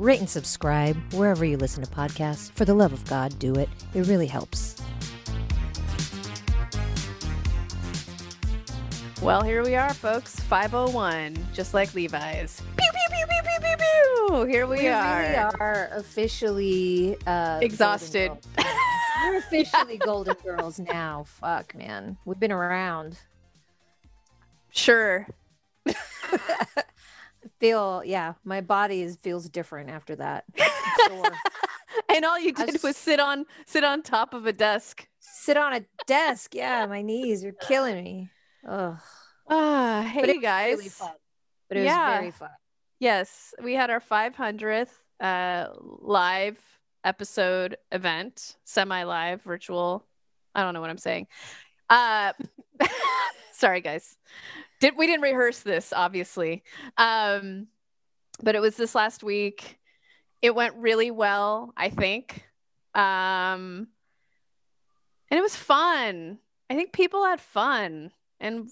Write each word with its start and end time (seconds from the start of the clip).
rate 0.00 0.18
and 0.18 0.28
subscribe 0.28 0.96
wherever 1.12 1.44
you 1.44 1.58
listen 1.58 1.84
to 1.84 1.90
podcasts. 1.90 2.50
For 2.52 2.64
the 2.64 2.74
love 2.74 2.92
of 2.92 3.04
God, 3.04 3.38
do 3.38 3.54
it. 3.54 3.68
It 3.94 4.06
really 4.06 4.26
helps. 4.26 4.76
Well, 9.20 9.42
here 9.42 9.62
we 9.62 9.74
are, 9.74 9.92
folks. 9.92 10.40
501, 10.40 11.36
just 11.52 11.74
like 11.74 11.94
Levi's. 11.94 12.62
Pew, 12.78 12.88
pew, 12.90 13.16
pew, 13.16 13.26
pew, 13.28 13.42
pew, 13.42 13.58
pew, 13.60 13.76
pew. 13.76 14.44
Here 14.46 14.66
we, 14.66 14.78
We 14.78 14.88
are. 14.88 15.20
really 15.20 15.34
are 15.36 15.90
officially 15.92 17.18
uh, 17.26 17.58
Exhausted. 17.60 18.32
We're 19.22 19.36
officially 19.36 19.98
Golden 20.04 20.34
Girls 20.42 20.78
now. 20.78 21.24
Fuck, 21.26 21.74
man. 21.74 22.16
We've 22.24 22.40
been 22.40 22.52
around. 22.52 23.18
Sure. 24.70 25.26
Feel, 27.60 28.02
yeah, 28.04 28.34
my 28.44 28.60
body 28.62 29.02
is 29.02 29.16
feels 29.16 29.48
different 29.48 29.90
after 29.90 30.16
that. 30.16 30.44
And 32.08 32.24
all 32.24 32.38
you 32.38 32.52
did 32.52 32.72
was- 32.72 32.82
was 32.82 32.96
sit 32.96 33.20
on 33.20 33.46
sit 33.66 33.84
on 33.84 34.02
top 34.02 34.32
of 34.34 34.46
a 34.46 34.52
desk. 34.52 35.06
Sit 35.20 35.56
on 35.56 35.72
a 35.72 35.84
desk. 36.06 36.54
Yeah, 36.54 36.86
my 36.86 37.02
knees 37.02 37.44
are 37.44 37.52
killing 37.52 38.02
me. 38.02 38.30
Ah, 38.66 39.00
But 39.48 40.06
hey 40.06 40.22
it 40.30 40.36
was 40.36 40.42
guys. 40.42 40.76
really 40.78 40.88
fun. 40.88 41.12
But 41.68 41.76
it 41.78 41.84
Yeah. 41.84 42.08
was 42.10 42.18
very 42.18 42.30
fun. 42.32 42.50
Yes, 42.98 43.54
we 43.62 43.74
had 43.74 43.90
our 43.90 44.00
500th 44.00 44.90
uh, 45.20 45.68
live 46.00 46.58
episode 47.04 47.76
event, 47.92 48.56
semi-live, 48.64 49.42
virtual. 49.42 50.04
I 50.54 50.62
don't 50.62 50.74
know 50.74 50.80
what 50.80 50.90
I'm 50.90 50.98
saying. 50.98 51.26
Uh, 51.88 52.32
sorry, 53.52 53.80
guys. 53.80 54.16
Did 54.80 54.96
we 54.96 55.06
didn't 55.06 55.22
rehearse 55.22 55.60
this, 55.60 55.92
obviously, 55.94 56.62
um, 56.96 57.66
but 58.42 58.54
it 58.54 58.60
was 58.60 58.76
this 58.76 58.94
last 58.94 59.22
week. 59.22 59.78
It 60.42 60.54
went 60.54 60.74
really 60.76 61.10
well, 61.10 61.72
I 61.76 61.90
think, 61.90 62.44
um, 62.94 63.88
and 65.30 65.38
it 65.38 65.42
was 65.42 65.54
fun. 65.54 66.38
I 66.70 66.74
think 66.74 66.92
people 66.92 67.24
had 67.24 67.40
fun, 67.40 68.10
and 68.40 68.70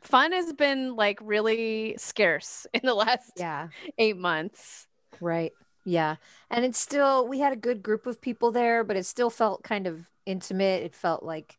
fun 0.00 0.32
has 0.32 0.52
been 0.54 0.96
like 0.96 1.18
really 1.22 1.94
scarce 1.98 2.66
in 2.74 2.80
the 2.84 2.94
last 2.94 3.32
Yeah. 3.36 3.68
eight 3.98 4.16
months. 4.16 4.86
Right. 5.20 5.52
Yeah. 5.84 6.16
And 6.50 6.64
it's 6.64 6.78
still, 6.78 7.26
we 7.28 7.40
had 7.40 7.52
a 7.52 7.56
good 7.56 7.82
group 7.82 8.06
of 8.06 8.20
people 8.20 8.50
there, 8.52 8.82
but 8.84 8.96
it 8.96 9.04
still 9.06 9.30
felt 9.30 9.62
kind 9.62 9.86
of 9.86 10.08
intimate. 10.26 10.82
It 10.82 10.94
felt 10.94 11.22
like 11.22 11.58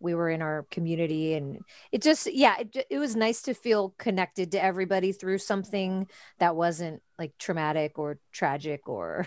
we 0.00 0.14
were 0.14 0.30
in 0.30 0.42
our 0.42 0.66
community 0.70 1.34
and 1.34 1.60
it 1.92 2.02
just, 2.02 2.32
yeah, 2.32 2.56
it, 2.58 2.86
it 2.90 2.98
was 2.98 3.14
nice 3.14 3.42
to 3.42 3.54
feel 3.54 3.94
connected 3.98 4.52
to 4.52 4.62
everybody 4.62 5.12
through 5.12 5.38
something 5.38 6.08
that 6.38 6.56
wasn't 6.56 7.02
like 7.18 7.32
traumatic 7.38 7.98
or 7.98 8.18
tragic 8.32 8.88
or 8.88 9.26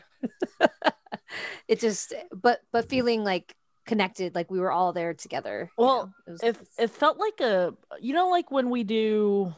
it 1.67 1.79
just, 1.79 2.13
but, 2.31 2.61
but 2.71 2.81
mm-hmm. 2.81 2.89
feeling 2.89 3.23
like 3.23 3.55
connected, 3.85 4.35
like 4.35 4.49
we 4.49 4.59
were 4.59 4.71
all 4.71 4.94
there 4.94 5.13
together. 5.13 5.69
you 5.77 5.83
Well, 5.83 6.05
know? 6.05 6.13
It 6.27 6.31
was 6.31 6.44
nice. 6.44 6.55
it 6.79 6.89
felt 6.89 7.17
like 7.17 7.39
a 7.41 7.73
you 7.99 8.13
know 8.13 8.29
like 8.29 8.49
when 8.49 8.69
we 8.69 8.83
do 8.83 9.53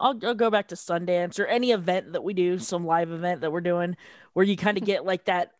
I'll, 0.00 0.18
I'll 0.24 0.34
go 0.34 0.50
back 0.50 0.68
to 0.68 0.74
Sundance 0.74 1.38
or 1.38 1.46
any 1.46 1.70
event 1.70 2.12
that 2.12 2.24
we 2.24 2.34
do 2.34 2.58
some 2.58 2.84
live 2.84 3.10
event 3.10 3.40
that 3.40 3.52
we're 3.52 3.60
doing 3.60 3.96
where 4.32 4.44
you 4.44 4.56
kind 4.56 4.76
of 4.76 4.84
get 4.92 5.04
like 5.04 5.26
that 5.26 5.52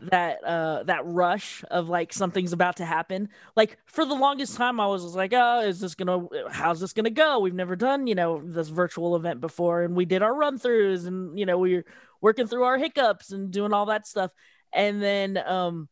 that 0.00 0.42
uh 0.42 0.82
that 0.84 1.04
rush 1.04 1.62
of 1.70 1.88
like 1.88 2.12
something's 2.12 2.52
about 2.52 2.76
to 2.76 2.84
happen. 2.84 3.28
Like 3.54 3.78
for 3.84 4.04
the 4.04 4.14
longest 4.14 4.56
time 4.56 4.80
I 4.80 4.86
was 4.86 5.04
like 5.14 5.32
oh 5.34 5.60
is 5.60 5.80
this 5.80 5.94
gonna 5.94 6.26
how's 6.50 6.80
this 6.80 6.92
gonna 6.92 7.10
go? 7.10 7.38
We've 7.40 7.54
never 7.54 7.76
done 7.76 8.06
you 8.06 8.14
know 8.14 8.42
this 8.44 8.68
virtual 8.68 9.16
event 9.16 9.40
before 9.40 9.82
and 9.82 9.94
we 9.94 10.04
did 10.04 10.22
our 10.22 10.34
run 10.34 10.58
throughs 10.58 11.06
and 11.06 11.38
you 11.38 11.46
know 11.46 11.58
we 11.58 11.76
were 11.76 11.84
working 12.20 12.46
through 12.46 12.64
our 12.64 12.78
hiccups 12.78 13.32
and 13.32 13.50
doing 13.50 13.72
all 13.72 13.86
that 13.86 14.06
stuff. 14.06 14.32
And 14.72 15.02
then 15.02 15.36
um 15.36 15.88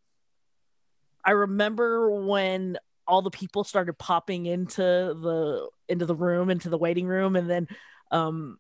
I 1.25 1.33
remember 1.33 2.11
when 2.11 2.79
all 3.07 3.23
the 3.23 3.31
people 3.31 3.65
started 3.65 3.99
popping 3.99 4.47
into 4.47 4.83
the 4.83 5.69
into 5.89 6.07
the 6.07 6.15
room 6.15 6.51
into 6.51 6.69
the 6.69 6.79
waiting 6.79 7.07
room 7.07 7.37
and 7.37 7.51
then 7.51 7.69
um 8.11 8.59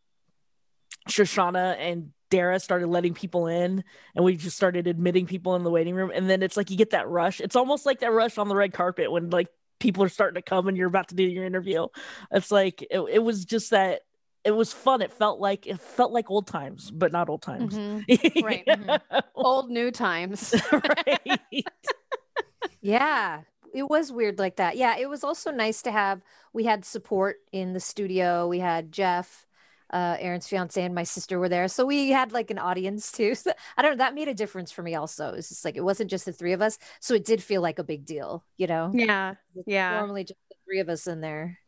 shoshana 1.08 1.76
and 1.78 2.12
dara 2.30 2.58
started 2.60 2.86
letting 2.88 3.12
people 3.14 3.46
in 3.46 3.84
and 4.14 4.24
we 4.24 4.36
just 4.36 4.56
started 4.56 4.86
admitting 4.86 5.26
people 5.26 5.56
in 5.56 5.62
the 5.64 5.70
waiting 5.70 5.94
room 5.94 6.10
and 6.14 6.30
then 6.30 6.42
it's 6.42 6.56
like 6.56 6.70
you 6.70 6.76
get 6.76 6.90
that 6.90 7.08
rush 7.08 7.40
it's 7.40 7.56
almost 7.56 7.84
like 7.84 8.00
that 8.00 8.12
rush 8.12 8.38
on 8.38 8.48
the 8.48 8.56
red 8.56 8.72
carpet 8.72 9.10
when 9.10 9.28
like 9.30 9.48
people 9.80 10.02
are 10.02 10.08
starting 10.08 10.34
to 10.36 10.42
come 10.42 10.68
and 10.68 10.76
you're 10.76 10.88
about 10.88 11.08
to 11.08 11.14
do 11.14 11.22
your 11.24 11.44
interview 11.44 11.86
it's 12.32 12.50
like 12.50 12.82
it, 12.82 13.00
it 13.10 13.18
was 13.18 13.44
just 13.44 13.70
that 13.70 14.02
it 14.44 14.52
was 14.52 14.72
fun 14.72 15.02
it 15.02 15.12
felt 15.12 15.40
like 15.40 15.66
it 15.66 15.78
felt 15.80 16.12
like 16.12 16.30
old 16.30 16.46
times 16.46 16.90
but 16.90 17.12
not 17.12 17.28
old 17.28 17.42
times 17.42 17.74
Mhm. 17.74 18.42
Right. 18.44 18.64
Mhm. 18.66 19.00
Old 19.34 19.70
new 19.70 19.90
times. 19.90 20.54
right 20.72 21.64
Yeah, 22.80 23.42
it 23.74 23.84
was 23.88 24.10
weird 24.12 24.38
like 24.38 24.56
that. 24.56 24.76
Yeah, 24.76 24.96
it 24.96 25.08
was 25.08 25.22
also 25.24 25.50
nice 25.50 25.82
to 25.82 25.92
have. 25.92 26.22
We 26.52 26.64
had 26.64 26.84
support 26.84 27.36
in 27.52 27.72
the 27.72 27.80
studio. 27.80 28.48
We 28.48 28.58
had 28.60 28.92
Jeff, 28.92 29.46
uh, 29.92 30.16
Erin's 30.20 30.46
fiance, 30.46 30.82
and 30.82 30.94
my 30.94 31.02
sister 31.02 31.38
were 31.38 31.48
there, 31.48 31.68
so 31.68 31.84
we 31.84 32.10
had 32.10 32.32
like 32.32 32.50
an 32.50 32.58
audience 32.58 33.12
too. 33.12 33.34
So, 33.40 33.52
I 33.76 33.82
don't 33.82 33.92
know. 33.92 34.04
That 34.04 34.14
made 34.14 34.28
a 34.28 34.34
difference 34.34 34.70
for 34.70 34.82
me. 34.82 34.94
Also, 34.94 35.32
it's 35.34 35.48
just 35.48 35.64
like 35.64 35.76
it 35.76 35.82
wasn't 35.84 36.10
just 36.10 36.26
the 36.26 36.32
three 36.32 36.52
of 36.52 36.62
us, 36.62 36.78
so 37.00 37.14
it 37.14 37.24
did 37.24 37.42
feel 37.42 37.62
like 37.62 37.78
a 37.78 37.84
big 37.84 38.04
deal. 38.04 38.44
You 38.56 38.66
know, 38.66 38.90
Yeah. 38.94 39.34
Yeah. 39.66 39.98
Normally, 39.98 40.24
just 40.24 40.38
the 40.50 40.56
three 40.66 40.80
of 40.80 40.88
us 40.88 41.06
in 41.06 41.20
there. 41.20 41.58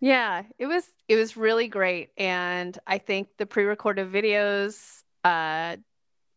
Yeah. 0.00 0.42
It 0.58 0.66
was 0.66 0.84
it 1.08 1.16
was 1.16 1.36
really 1.36 1.68
great. 1.68 2.10
And 2.16 2.78
I 2.86 2.98
think 2.98 3.28
the 3.36 3.46
pre-recorded 3.46 4.12
videos, 4.12 5.02
uh, 5.24 5.76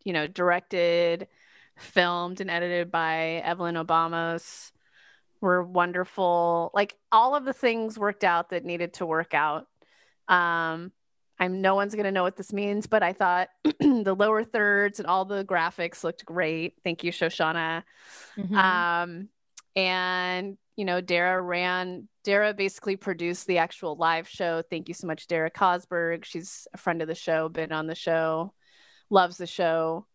you 0.03 0.13
know, 0.13 0.27
directed, 0.27 1.27
filmed, 1.77 2.41
and 2.41 2.49
edited 2.49 2.91
by 2.91 3.41
Evelyn 3.43 3.75
Obamos 3.75 4.71
were 5.41 5.63
wonderful. 5.63 6.71
Like 6.73 6.95
all 7.11 7.35
of 7.35 7.45
the 7.45 7.53
things 7.53 7.97
worked 7.97 8.23
out 8.23 8.49
that 8.49 8.65
needed 8.65 8.93
to 8.95 9.05
work 9.05 9.33
out. 9.33 9.67
Um, 10.27 10.91
I'm 11.41 11.59
no 11.59 11.73
one's 11.73 11.95
gonna 11.95 12.11
know 12.11 12.21
what 12.21 12.37
this 12.37 12.53
means, 12.53 12.85
but 12.85 13.01
I 13.01 13.13
thought 13.13 13.49
the 13.79 14.15
lower 14.17 14.43
thirds 14.43 14.99
and 14.99 15.07
all 15.07 15.25
the 15.25 15.43
graphics 15.43 16.03
looked 16.03 16.23
great. 16.23 16.75
Thank 16.83 17.03
you, 17.03 17.11
Shoshana. 17.11 17.81
Mm-hmm. 18.37 18.55
Um, 18.55 19.29
and 19.75 20.57
you 20.77 20.85
know, 20.85 21.01
Dara 21.01 21.41
ran. 21.41 22.07
Dara 22.23 22.53
basically 22.53 22.95
produced 22.95 23.47
the 23.47 23.57
actual 23.57 23.95
live 23.95 24.27
show. 24.29 24.61
Thank 24.69 24.87
you 24.87 24.93
so 24.93 25.07
much, 25.07 25.25
Dara 25.25 25.49
Cosberg. 25.49 26.25
She's 26.25 26.67
a 26.73 26.77
friend 26.77 27.01
of 27.01 27.07
the 27.07 27.15
show, 27.15 27.49
been 27.49 27.71
on 27.71 27.87
the 27.87 27.95
show, 27.95 28.53
loves 29.09 29.37
the 29.37 29.47
show, 29.47 30.05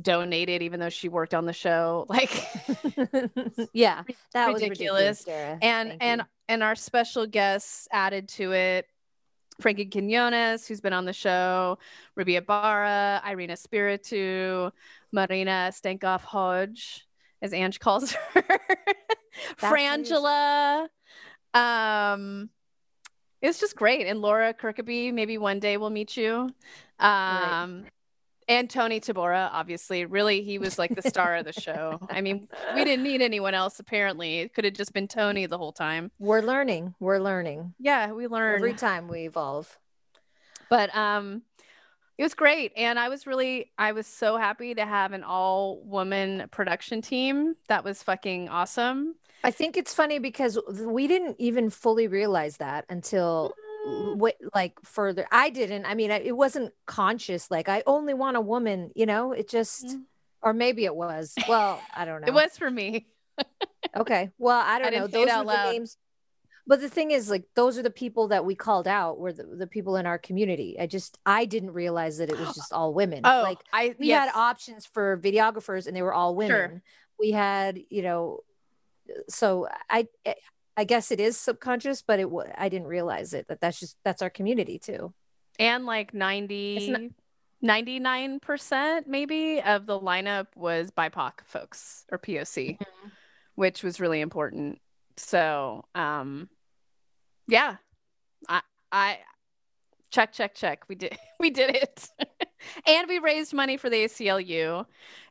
donated 0.00 0.62
even 0.62 0.80
though 0.80 0.88
she 0.88 1.08
worked 1.08 1.34
on 1.34 1.46
the 1.46 1.52
show. 1.52 2.04
Like, 2.08 2.30
yeah, 3.72 4.02
that 4.32 4.52
was 4.52 4.60
Ridiculous. 4.62 5.20
ridiculous, 5.20 5.20
Sarah. 5.20 5.58
and 5.62 5.88
Thank 5.90 6.02
and 6.02 6.20
you. 6.22 6.26
and 6.48 6.62
our 6.64 6.74
special 6.74 7.26
guests 7.26 7.86
added 7.92 8.28
to 8.30 8.52
it. 8.52 8.86
Frankie 9.60 9.86
Quinones, 9.86 10.66
who's 10.66 10.80
been 10.80 10.92
on 10.92 11.04
the 11.04 11.12
show, 11.12 11.78
Ruby 12.16 12.36
Ibarra, 12.36 13.22
Irina 13.26 13.56
Spiritu, 13.56 14.70
Marina 15.12 15.70
Stankoff 15.72 16.22
Hodge, 16.22 17.06
as 17.40 17.52
Ange 17.52 17.78
calls 17.78 18.12
her, 18.34 18.60
Frangela. 19.58 20.88
Um, 21.52 22.50
it 23.40 23.46
was 23.46 23.60
just 23.60 23.76
great. 23.76 24.06
And 24.06 24.20
Laura 24.20 24.54
Kirkaby, 24.54 25.12
maybe 25.12 25.38
one 25.38 25.60
day 25.60 25.76
we'll 25.76 25.90
meet 25.90 26.16
you. 26.16 26.48
Um, 26.98 27.84
and 28.48 28.68
Tony 28.68 29.00
Tabora, 29.00 29.48
obviously, 29.52 30.04
really, 30.04 30.42
he 30.42 30.58
was 30.58 30.78
like 30.78 30.94
the 30.94 31.02
star 31.08 31.36
of 31.36 31.44
the 31.44 31.52
show. 31.52 31.98
I 32.10 32.20
mean, 32.20 32.48
we 32.74 32.84
didn't 32.84 33.02
need 33.04 33.22
anyone 33.22 33.54
else. 33.54 33.80
Apparently, 33.80 34.40
it 34.40 34.54
could 34.54 34.64
have 34.64 34.74
just 34.74 34.92
been 34.92 35.08
Tony 35.08 35.46
the 35.46 35.58
whole 35.58 35.72
time. 35.72 36.10
we're 36.18 36.40
learning. 36.42 36.94
We're 37.00 37.18
learning 37.20 37.74
Yeah, 37.78 38.12
we 38.12 38.26
learn. 38.26 38.56
every 38.56 38.74
time 38.74 39.08
we 39.08 39.20
evolve. 39.26 39.78
but 40.70 40.94
um 40.96 41.42
it 42.16 42.22
was 42.22 42.34
great 42.34 42.70
and 42.76 42.96
i 42.98 43.08
was 43.08 43.26
really 43.26 43.72
i 43.76 43.90
was 43.92 44.06
so 44.06 44.36
happy 44.36 44.72
to 44.74 44.86
have 44.86 45.12
an 45.12 45.24
all 45.24 45.82
woman 45.84 46.46
production 46.52 47.02
team 47.02 47.54
that 47.68 47.82
was 47.84 48.02
fucking 48.02 48.48
awesome 48.48 49.14
I 49.46 49.50
think 49.50 49.76
it's 49.76 49.92
funny 49.92 50.18
because 50.20 50.58
we 50.86 51.06
didn't 51.06 51.36
even 51.38 51.68
fully 51.68 52.06
realize 52.08 52.56
that 52.58 52.86
until 52.88 53.52
w- 53.84 54.34
like 54.54 54.74
further. 54.84 55.26
I 55.30 55.50
didn't. 55.50 55.86
I 55.86 55.94
mean, 55.94 56.10
I- 56.10 56.20
it 56.20 56.36
wasn't 56.36 56.72
conscious. 56.86 57.50
Like 57.50 57.68
I 57.68 57.82
only 57.86 58.14
want 58.14 58.36
a 58.36 58.40
woman. 58.40 58.90
You 58.94 59.06
know, 59.06 59.32
it 59.32 59.48
just, 59.48 59.86
Mm. 59.86 60.02
or 60.42 60.52
maybe 60.52 60.84
it 60.84 60.94
was. 60.94 61.34
Well, 61.48 61.80
I 61.94 62.04
don't 62.04 62.20
know. 62.22 62.28
it 62.28 62.34
was 62.34 62.56
for 62.56 62.70
me 62.70 63.06
Okay. 63.96 64.30
Well, 64.38 64.60
I 64.64 64.78
don't 64.78 64.88
I 64.88 64.90
know. 64.98 65.06
didn't 65.06 65.12
say 65.12 65.22
it 65.22 65.26
Those 65.26 65.32
out 65.34 65.46
were 65.46 65.52
the 65.52 65.72
names. 65.72 65.96
But 66.66 66.80
the 66.80 66.88
thing 66.88 67.10
is, 67.10 67.28
like, 67.28 67.44
those 67.54 67.76
are 67.76 67.82
the 67.82 67.90
people 67.90 68.28
that 68.28 68.46
we 68.46 68.54
called 68.54 68.88
out 68.88 69.18
were 69.18 69.34
the, 69.34 69.44
the 69.44 69.66
people 69.66 69.96
in 69.96 70.06
our 70.06 70.16
community. 70.18 70.76
I 70.80 70.86
just 70.86 71.18
I 71.26 71.44
didn't 71.44 71.72
realize 71.72 72.16
that 72.18 72.30
it 72.30 72.38
was 72.38 72.54
just 72.54 72.72
all 72.72 72.94
women. 72.94 73.20
Oh, 73.24 73.42
like 73.42 73.58
I 73.72 73.94
we 73.98 74.08
yes. 74.08 74.30
had 74.30 74.34
options 74.38 74.86
for 74.86 75.18
videographers 75.18 75.86
and 75.86 75.94
they 75.94 76.00
were 76.02 76.14
all 76.14 76.34
women. 76.34 76.70
Sure. 76.70 76.82
We 77.20 77.30
had, 77.32 77.78
you 77.90 78.02
know, 78.02 78.40
so 79.28 79.68
I 79.90 80.08
I 80.76 80.84
guess 80.84 81.10
it 81.10 81.20
is 81.20 81.36
subconscious, 81.36 82.02
but 82.02 82.18
it 82.20 82.30
wa- 82.30 82.44
I 82.58 82.68
didn't 82.68 82.88
realize 82.88 83.32
it 83.32 83.46
that 83.48 83.60
that's 83.60 83.78
just 83.80 83.96
that's 84.04 84.22
our 84.22 84.30
community 84.30 84.78
too. 84.78 85.12
and 85.58 85.86
like 85.86 86.12
90 86.12 87.10
99% 87.64 89.06
maybe 89.06 89.60
of 89.62 89.86
the 89.86 89.98
lineup 89.98 90.48
was 90.54 90.90
BIPOC 90.90 91.32
folks 91.44 92.04
or 92.12 92.18
POC, 92.18 92.78
Mm-hmm. 92.78 93.08
which 93.54 93.82
was 93.82 94.00
really 94.00 94.20
important. 94.20 94.80
So, 95.16 95.84
um 95.94 96.48
yeah. 97.46 97.76
I 98.48 98.60
I 98.92 99.18
check 100.10 100.32
check 100.32 100.54
check. 100.54 100.84
We 100.88 100.94
did 100.96 101.16
we 101.40 101.50
did 101.50 101.74
it. 101.76 102.08
and 102.86 103.08
we 103.08 103.18
raised 103.18 103.54
money 103.54 103.76
for 103.76 103.88
the 103.88 104.04
ACLU. 104.04 104.84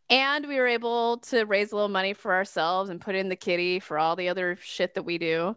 And 0.10 0.48
we 0.48 0.58
were 0.58 0.68
able 0.68 1.18
to 1.30 1.44
raise 1.44 1.72
a 1.72 1.76
little 1.76 1.90
money 1.90 2.14
for 2.14 2.34
ourselves 2.34 2.90
and 2.90 3.00
put 3.00 3.16
in 3.16 3.30
the 3.30 3.36
kitty 3.36 3.80
for 3.80 3.98
all 3.98 4.16
the 4.16 4.30
other 4.30 4.58
shit 4.62 4.96
that 4.96 5.04
we 5.04 5.18
do. 5.18 5.56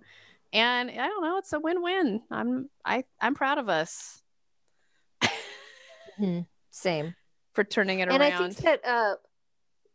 And 0.53 0.91
I 0.91 1.09
don't 1.09 1.23
know, 1.23 1.39
it's 1.39 1.53
a 1.53 1.61
win-win. 1.61 2.23
I'm 2.31 2.71
I 2.85 3.05
I'm 3.21 3.35
proud 3.35 3.59
of 3.59 3.69
us 3.69 4.23
Same. 6.71 7.15
for 7.53 7.65
turning 7.65 8.01
it 8.01 8.09
and 8.09 8.23
around. 8.23 8.33
I 8.33 8.39
think 8.39 8.57
that 8.59 8.87
uh, 8.87 9.17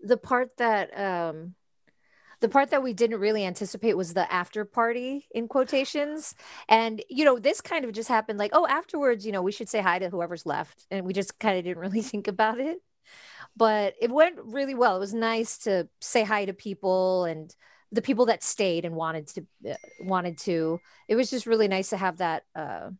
the 0.01 0.17
part 0.17 0.57
that 0.57 0.97
um, 0.99 1.55
the 2.41 2.49
part 2.49 2.71
that 2.71 2.83
we 2.83 2.93
didn't 2.93 3.19
really 3.19 3.45
anticipate 3.45 3.95
was 3.95 4.13
the 4.13 4.31
after 4.31 4.65
party 4.65 5.27
in 5.31 5.47
quotations, 5.47 6.35
and 6.67 7.01
you 7.09 7.23
know 7.23 7.39
this 7.39 7.61
kind 7.61 7.85
of 7.85 7.93
just 7.93 8.09
happened 8.09 8.39
like 8.39 8.51
oh 8.53 8.67
afterwards 8.67 9.25
you 9.25 9.31
know 9.31 9.41
we 9.41 9.51
should 9.51 9.69
say 9.69 9.79
hi 9.79 9.99
to 9.99 10.09
whoever's 10.09 10.45
left, 10.45 10.85
and 10.91 11.05
we 11.05 11.13
just 11.13 11.39
kind 11.39 11.57
of 11.57 11.63
didn't 11.63 11.79
really 11.79 12.01
think 12.03 12.27
about 12.27 12.59
it, 12.59 12.81
but 13.55 13.95
it 14.01 14.11
went 14.11 14.37
really 14.43 14.75
well. 14.75 14.95
It 14.95 14.99
was 14.99 15.13
nice 15.13 15.57
to 15.59 15.87
say 15.99 16.23
hi 16.23 16.45
to 16.45 16.53
people 16.53 17.25
and 17.25 17.53
the 17.91 18.01
people 18.01 18.27
that 18.27 18.43
stayed 18.43 18.85
and 18.85 18.95
wanted 18.95 19.27
to 19.27 19.45
uh, 19.71 19.75
wanted 19.99 20.37
to. 20.39 20.79
It 21.07 21.15
was 21.15 21.29
just 21.29 21.45
really 21.45 21.67
nice 21.67 21.89
to 21.89 21.97
have 21.97 22.17
that. 22.17 22.43
Uh, 22.55 22.91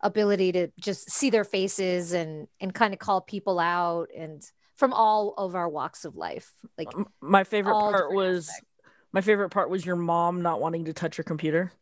ability 0.00 0.52
to 0.52 0.68
just 0.78 1.10
see 1.10 1.30
their 1.30 1.44
faces 1.44 2.12
and 2.12 2.46
and 2.60 2.74
kind 2.74 2.92
of 2.92 3.00
call 3.00 3.22
people 3.22 3.58
out 3.58 4.08
and 4.14 4.42
from 4.76 4.92
all 4.92 5.32
of 5.38 5.54
our 5.54 5.66
walks 5.68 6.04
of 6.04 6.14
life 6.14 6.50
like 6.76 6.88
My 7.22 7.42
favorite 7.42 7.72
part 7.72 8.12
was 8.12 8.50
aspects. 8.50 8.66
my 9.12 9.20
favorite 9.22 9.48
part 9.48 9.70
was 9.70 9.86
your 9.86 9.96
mom 9.96 10.42
not 10.42 10.60
wanting 10.60 10.84
to 10.86 10.92
touch 10.92 11.16
your 11.16 11.24
computer. 11.24 11.72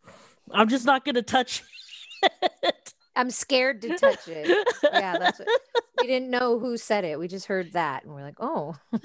I'm 0.52 0.68
just 0.68 0.86
not 0.86 1.04
gonna 1.04 1.22
touch 1.22 1.64
it. 2.22 2.51
i'm 3.16 3.30
scared 3.30 3.82
to 3.82 3.96
touch 3.96 4.28
it 4.28 4.66
yeah 4.92 5.18
that's 5.18 5.38
what, 5.38 5.48
we 6.00 6.06
didn't 6.06 6.30
know 6.30 6.58
who 6.58 6.76
said 6.76 7.04
it 7.04 7.18
we 7.18 7.28
just 7.28 7.46
heard 7.46 7.72
that 7.72 8.04
and 8.04 8.12
we're 8.12 8.22
like 8.22 8.38
oh 8.40 8.74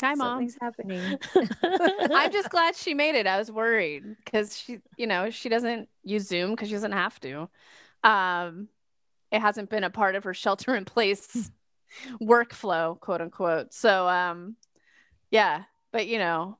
Hi, 0.00 0.14
mom. 0.16 0.16
something's 0.16 0.58
happening 0.60 1.18
I'm 2.12 2.32
just 2.32 2.50
glad 2.50 2.76
she 2.76 2.94
made 2.94 3.14
it. 3.14 3.26
I 3.26 3.38
was 3.38 3.50
worried 3.50 4.04
because 4.22 4.58
she, 4.58 4.80
you 4.98 5.06
know, 5.06 5.30
she 5.30 5.48
doesn't 5.48 5.88
use 6.02 6.26
Zoom 6.26 6.50
because 6.50 6.68
she 6.68 6.74
doesn't 6.74 6.92
have 6.92 7.18
to. 7.20 7.48
Um, 8.02 8.68
it 9.30 9.40
hasn't 9.40 9.70
been 9.70 9.84
a 9.84 9.90
part 9.90 10.14
of 10.14 10.24
her 10.24 10.34
shelter 10.34 10.74
in 10.74 10.84
place 10.84 11.50
workflow, 12.20 12.98
quote 12.98 13.20
unquote. 13.20 13.72
So, 13.72 14.08
um, 14.08 14.56
yeah, 15.30 15.64
but 15.92 16.06
you 16.06 16.18
know, 16.18 16.58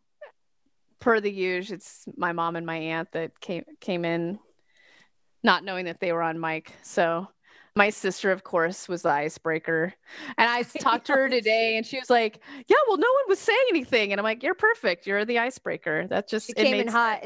per 1.01 1.21
the 1.21 1.31
usual, 1.31 1.77
it's 1.77 2.07
my 2.17 2.33
mom 2.33 2.57
and 2.57 2.67
my 2.67 2.77
aunt 2.77 3.13
that 3.13 3.39
came 3.41 3.65
came 3.81 4.05
in, 4.05 4.39
not 5.45 5.63
knowing 5.65 5.85
that 5.85 6.01
they 6.01 6.13
were 6.13 6.23
on 6.23 6.41
mic. 6.41 6.73
So. 6.83 7.29
My 7.77 7.91
sister, 7.91 8.31
of 8.31 8.45
course, 8.45 8.89
was 8.89 9.03
the 9.03 9.09
icebreaker. 9.09 9.93
And 10.39 10.49
I 10.49 10.63
talked 10.79 11.09
to 11.09 11.13
her 11.13 11.29
today 11.29 11.77
and 11.77 11.85
she 11.85 11.99
was 11.99 12.09
like, 12.09 12.39
Yeah, 12.69 12.77
well, 12.87 12.99
no 12.99 13.13
one 13.13 13.25
was 13.27 13.41
saying 13.41 13.67
anything. 13.69 14.13
And 14.13 14.21
I'm 14.21 14.25
like, 14.25 14.45
You're 14.45 14.55
perfect. 14.55 15.09
You're 15.09 15.25
the 15.25 15.41
icebreaker. 15.41 16.07
That 16.07 16.29
just 16.29 16.47
she 16.47 16.53
it 16.53 16.57
came 16.57 16.77
in 16.77 16.87
hot 16.87 17.25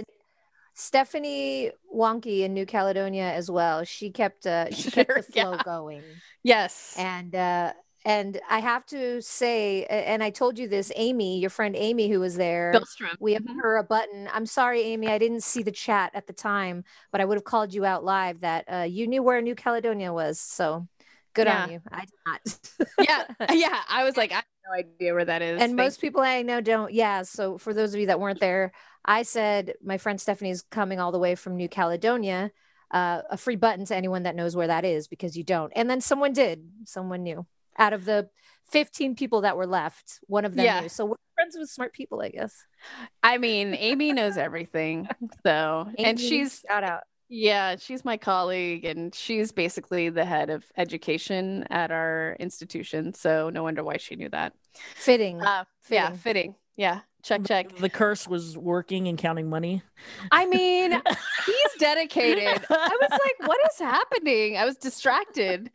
stephanie 0.79 1.73
wonky 1.93 2.43
in 2.43 2.55
new 2.55 2.65
caledonia 2.65 3.33
as 3.33 3.51
well 3.51 3.83
she 3.83 4.11
kept 4.11 4.47
uh 4.47 4.71
she 4.71 4.93
kept 4.93 5.13
the 5.13 5.23
flow 5.25 5.55
yeah. 5.55 5.63
going 5.65 6.03
Yes. 6.45 6.95
and 6.97 7.35
uh 7.35 7.73
and 8.09 8.41
i 8.49 8.59
have 8.59 8.85
to 8.87 9.21
say 9.23 9.85
and 9.85 10.23
i 10.23 10.31
told 10.31 10.59
you 10.59 10.67
this 10.67 10.91
amy 10.97 11.39
your 11.39 11.51
friend 11.51 11.77
amy 11.77 12.09
who 12.09 12.19
was 12.19 12.37
there 12.37 12.73
Billstrom. 12.75 13.15
we 13.21 13.35
have 13.35 13.43
Mhm. 13.43 13.61
her 13.63 13.77
a 13.77 13.85
button 13.85 14.29
i'm 14.33 14.47
sorry 14.47 14.81
amy 14.83 15.09
i 15.09 15.19
didn't 15.19 15.43
see 15.45 15.63
the 15.63 15.71
chat 15.71 16.11
at 16.15 16.27
the 16.27 16.33
time 16.33 16.85
but 17.13 17.21
i 17.21 17.25
would 17.25 17.37
have 17.37 17.45
called 17.45 17.73
you 17.75 17.85
out 17.85 18.03
live 18.05 18.41
that 18.41 18.65
uh, 18.73 18.83
you 18.83 19.07
knew 19.07 19.23
where 19.23 19.41
new 19.43 19.55
caledonia 19.55 20.13
was 20.13 20.41
so 20.41 20.89
good 21.35 21.47
on 21.47 21.71
you 21.71 21.81
i 21.93 22.01
did 22.01 22.11
not 22.27 22.59
yeah. 22.99 23.25
Yeah. 23.55 23.81
I 23.89 24.03
was 24.05 24.17
like, 24.17 24.33
I 24.33 24.37
have 24.37 24.45
no 24.67 24.73
idea 24.79 25.15
where 25.15 25.25
that 25.25 25.41
is. 25.43 25.61
and 25.63 25.71
Thank 25.71 25.77
most 25.77 26.01
people 26.01 26.21
i 26.23 26.43
know 26.43 26.61
don't 26.61 26.93
yeah 26.93 27.23
so 27.23 27.59
for 27.59 27.73
those 27.75 27.95
of 27.95 28.01
you 28.01 28.07
that 28.07 28.19
weren't 28.19 28.41
there 28.41 28.73
i 29.05 29.23
said 29.23 29.75
my 29.83 29.99
friend 29.99 30.21
stephanie's 30.21 30.63
coming 30.63 30.99
all 30.99 31.13
the 31.13 31.19
way 31.19 31.35
from 31.35 31.57
new 31.57 31.69
caledonia 31.69 32.51
uh, 32.91 33.21
a 33.31 33.37
free 33.37 33.57
button 33.57 33.85
to 33.85 33.95
anyone 33.95 34.23
that 34.23 34.35
knows 34.35 34.57
where 34.57 34.67
that 34.67 34.85
is 34.85 35.09
because 35.09 35.37
you 35.37 35.45
don't 35.45 35.73
and 35.77 35.91
then 35.91 36.01
someone 36.01 36.33
did 36.33 36.67
someone 36.87 37.23
knew 37.23 37.47
out 37.79 37.93
of 37.93 38.05
the 38.05 38.29
15 38.71 39.15
people 39.17 39.41
that 39.43 39.57
were 39.57 39.67
left 39.67 40.21
one 40.27 40.45
of 40.45 40.55
them 40.55 40.65
Yeah. 40.65 40.81
knew 40.81 40.89
so 40.89 41.07
we're 41.07 41.17
friends 41.35 41.57
with 41.59 41.71
smart 41.71 41.93
people 41.93 42.21
i 42.21 42.29
guess 42.29 42.55
I 43.23 43.39
mean, 43.39 43.75
Amy 43.75 44.13
knows 44.13 44.37
everything. 44.37 45.09
So, 45.45 45.89
and 45.99 46.19
she's, 46.21 46.65
shout 46.69 46.85
out 46.85 47.01
yeah, 47.29 47.75
she's 47.77 48.05
my 48.05 48.17
colleague 48.17 48.85
and 48.85 49.13
she's 49.13 49.51
basically 49.51 50.11
the 50.11 50.25
head 50.25 50.49
of 50.49 50.65
education 50.77 51.65
at 51.71 51.91
our 51.91 52.37
institution. 52.39 53.13
So, 53.15 53.51
no 53.51 53.65
wonder 53.65 53.83
why 53.83 53.97
she 53.97 54.15
knew 54.15 54.29
that. 54.31 54.53
fitting 54.95 55.43
Uh, 55.43 55.65
yeah, 55.91 56.11
Fitting. 56.11 56.19
fitting. 56.21 56.55
Yeah. 56.77 57.01
Check, 57.25 57.45
check. 57.47 57.77
The 57.77 57.89
curse 57.91 58.29
was 58.29 58.57
working 58.57 59.09
and 59.09 59.19
counting 59.19 59.51
money. 59.51 59.83
I 60.31 60.47
mean, 60.47 60.93
he's 61.47 61.73
dedicated. 61.81 62.65
I 62.71 62.97
was 63.01 63.11
like, 63.11 63.49
what 63.49 63.59
is 63.73 63.79
happening? 63.81 64.57
I 64.57 64.65
was 64.65 64.77
distracted. 64.77 65.71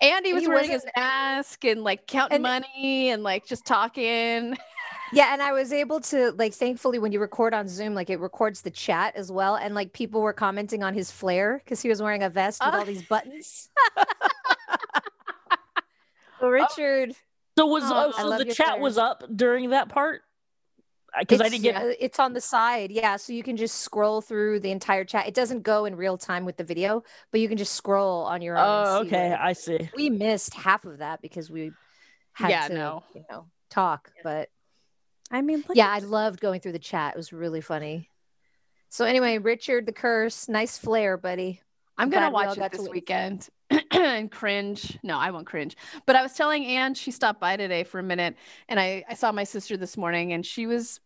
And 0.00 0.24
he 0.24 0.32
was 0.32 0.42
he 0.44 0.48
wearing 0.48 0.70
his 0.70 0.86
mask 0.96 1.64
and 1.64 1.82
like 1.82 2.06
counting 2.06 2.36
And- 2.36 2.42
money 2.42 3.10
and 3.10 3.22
like 3.22 3.46
just 3.46 3.66
talking. 3.66 4.56
Yeah, 5.10 5.32
and 5.32 5.40
I 5.40 5.52
was 5.52 5.72
able 5.72 6.00
to 6.00 6.32
like 6.32 6.52
thankfully 6.52 6.98
when 6.98 7.12
you 7.12 7.20
record 7.20 7.54
on 7.54 7.66
Zoom, 7.66 7.94
like 7.94 8.10
it 8.10 8.20
records 8.20 8.60
the 8.60 8.70
chat 8.70 9.16
as 9.16 9.32
well. 9.32 9.56
And 9.56 9.74
like 9.74 9.94
people 9.94 10.20
were 10.20 10.34
commenting 10.34 10.82
on 10.82 10.92
his 10.92 11.10
flair 11.10 11.62
because 11.64 11.80
he 11.80 11.88
was 11.88 12.02
wearing 12.02 12.22
a 12.22 12.28
vest 12.28 12.62
with 12.62 12.74
Oh. 12.74 12.78
all 12.80 12.84
these 12.84 13.04
buttons. 13.04 13.70
so 13.96 14.04
oh. 16.42 16.48
Richard, 16.50 17.14
So 17.56 17.66
was 17.66 17.84
Oh, 17.86 18.12
oh, 18.18 18.36
so 18.36 18.44
the 18.44 18.52
chat 18.52 18.66
flair. 18.72 18.80
was 18.80 18.98
up 18.98 19.24
during 19.34 19.70
that 19.70 19.88
part? 19.88 20.20
Because 21.18 21.40
I 21.40 21.48
didn't 21.48 21.62
get 21.62 21.74
yeah, 21.74 21.92
it's 21.98 22.18
on 22.18 22.32
the 22.34 22.40
side. 22.40 22.90
Yeah. 22.90 23.16
So 23.16 23.32
you 23.32 23.42
can 23.42 23.56
just 23.56 23.76
scroll 23.76 24.20
through 24.20 24.60
the 24.60 24.70
entire 24.70 25.04
chat. 25.04 25.26
It 25.26 25.34
doesn't 25.34 25.62
go 25.62 25.84
in 25.84 25.96
real 25.96 26.18
time 26.18 26.44
with 26.44 26.56
the 26.56 26.64
video, 26.64 27.02
but 27.32 27.40
you 27.40 27.48
can 27.48 27.56
just 27.56 27.72
scroll 27.74 28.24
on 28.24 28.42
your 28.42 28.58
own. 28.58 28.64
Oh, 28.66 29.00
okay, 29.06 29.32
I 29.38 29.52
see. 29.54 29.88
we 29.96 30.10
missed 30.10 30.54
half 30.54 30.84
of 30.84 30.98
that 30.98 31.22
because 31.22 31.50
we 31.50 31.72
had 32.32 32.50
Yeah, 32.50 32.68
to 32.68 32.74
no. 32.74 33.04
you 33.14 33.24
know 33.30 33.46
talk. 33.70 34.10
But 34.22 34.50
I 35.30 35.40
mean, 35.42 35.64
look 35.66 35.76
yeah, 35.76 35.90
I 35.90 35.98
loved 36.00 36.40
going 36.40 36.60
through 36.60 36.72
the 36.72 36.78
chat. 36.78 37.14
It 37.14 37.16
was 37.16 37.32
really 37.32 37.60
funny. 37.60 38.10
So 38.90 39.04
anyway, 39.04 39.38
Richard 39.38 39.86
the 39.86 39.92
Curse, 39.92 40.48
nice 40.48 40.78
flair, 40.78 41.16
buddy. 41.16 41.62
I'm 41.96 42.10
glad 42.10 42.20
gonna 42.20 42.28
we 42.30 42.32
watch 42.34 42.56
it 42.56 42.60
got 42.60 42.72
to 42.72 42.78
this 42.78 42.88
weekend 42.88 43.48
and 43.90 44.30
cringe. 44.30 44.98
No, 45.02 45.18
I 45.18 45.30
won't 45.30 45.46
cringe. 45.46 45.76
But 46.06 46.16
I 46.16 46.22
was 46.22 46.32
telling 46.34 46.64
Anne 46.66 46.94
she 46.94 47.10
stopped 47.10 47.40
by 47.40 47.56
today 47.56 47.84
for 47.84 47.98
a 47.98 48.02
minute, 48.02 48.36
and 48.68 48.78
I 48.80 49.04
I 49.08 49.14
saw 49.14 49.32
my 49.32 49.44
sister 49.44 49.76
this 49.76 49.96
morning, 49.96 50.32
and 50.32 50.44
she 50.44 50.66
was, 50.66 51.00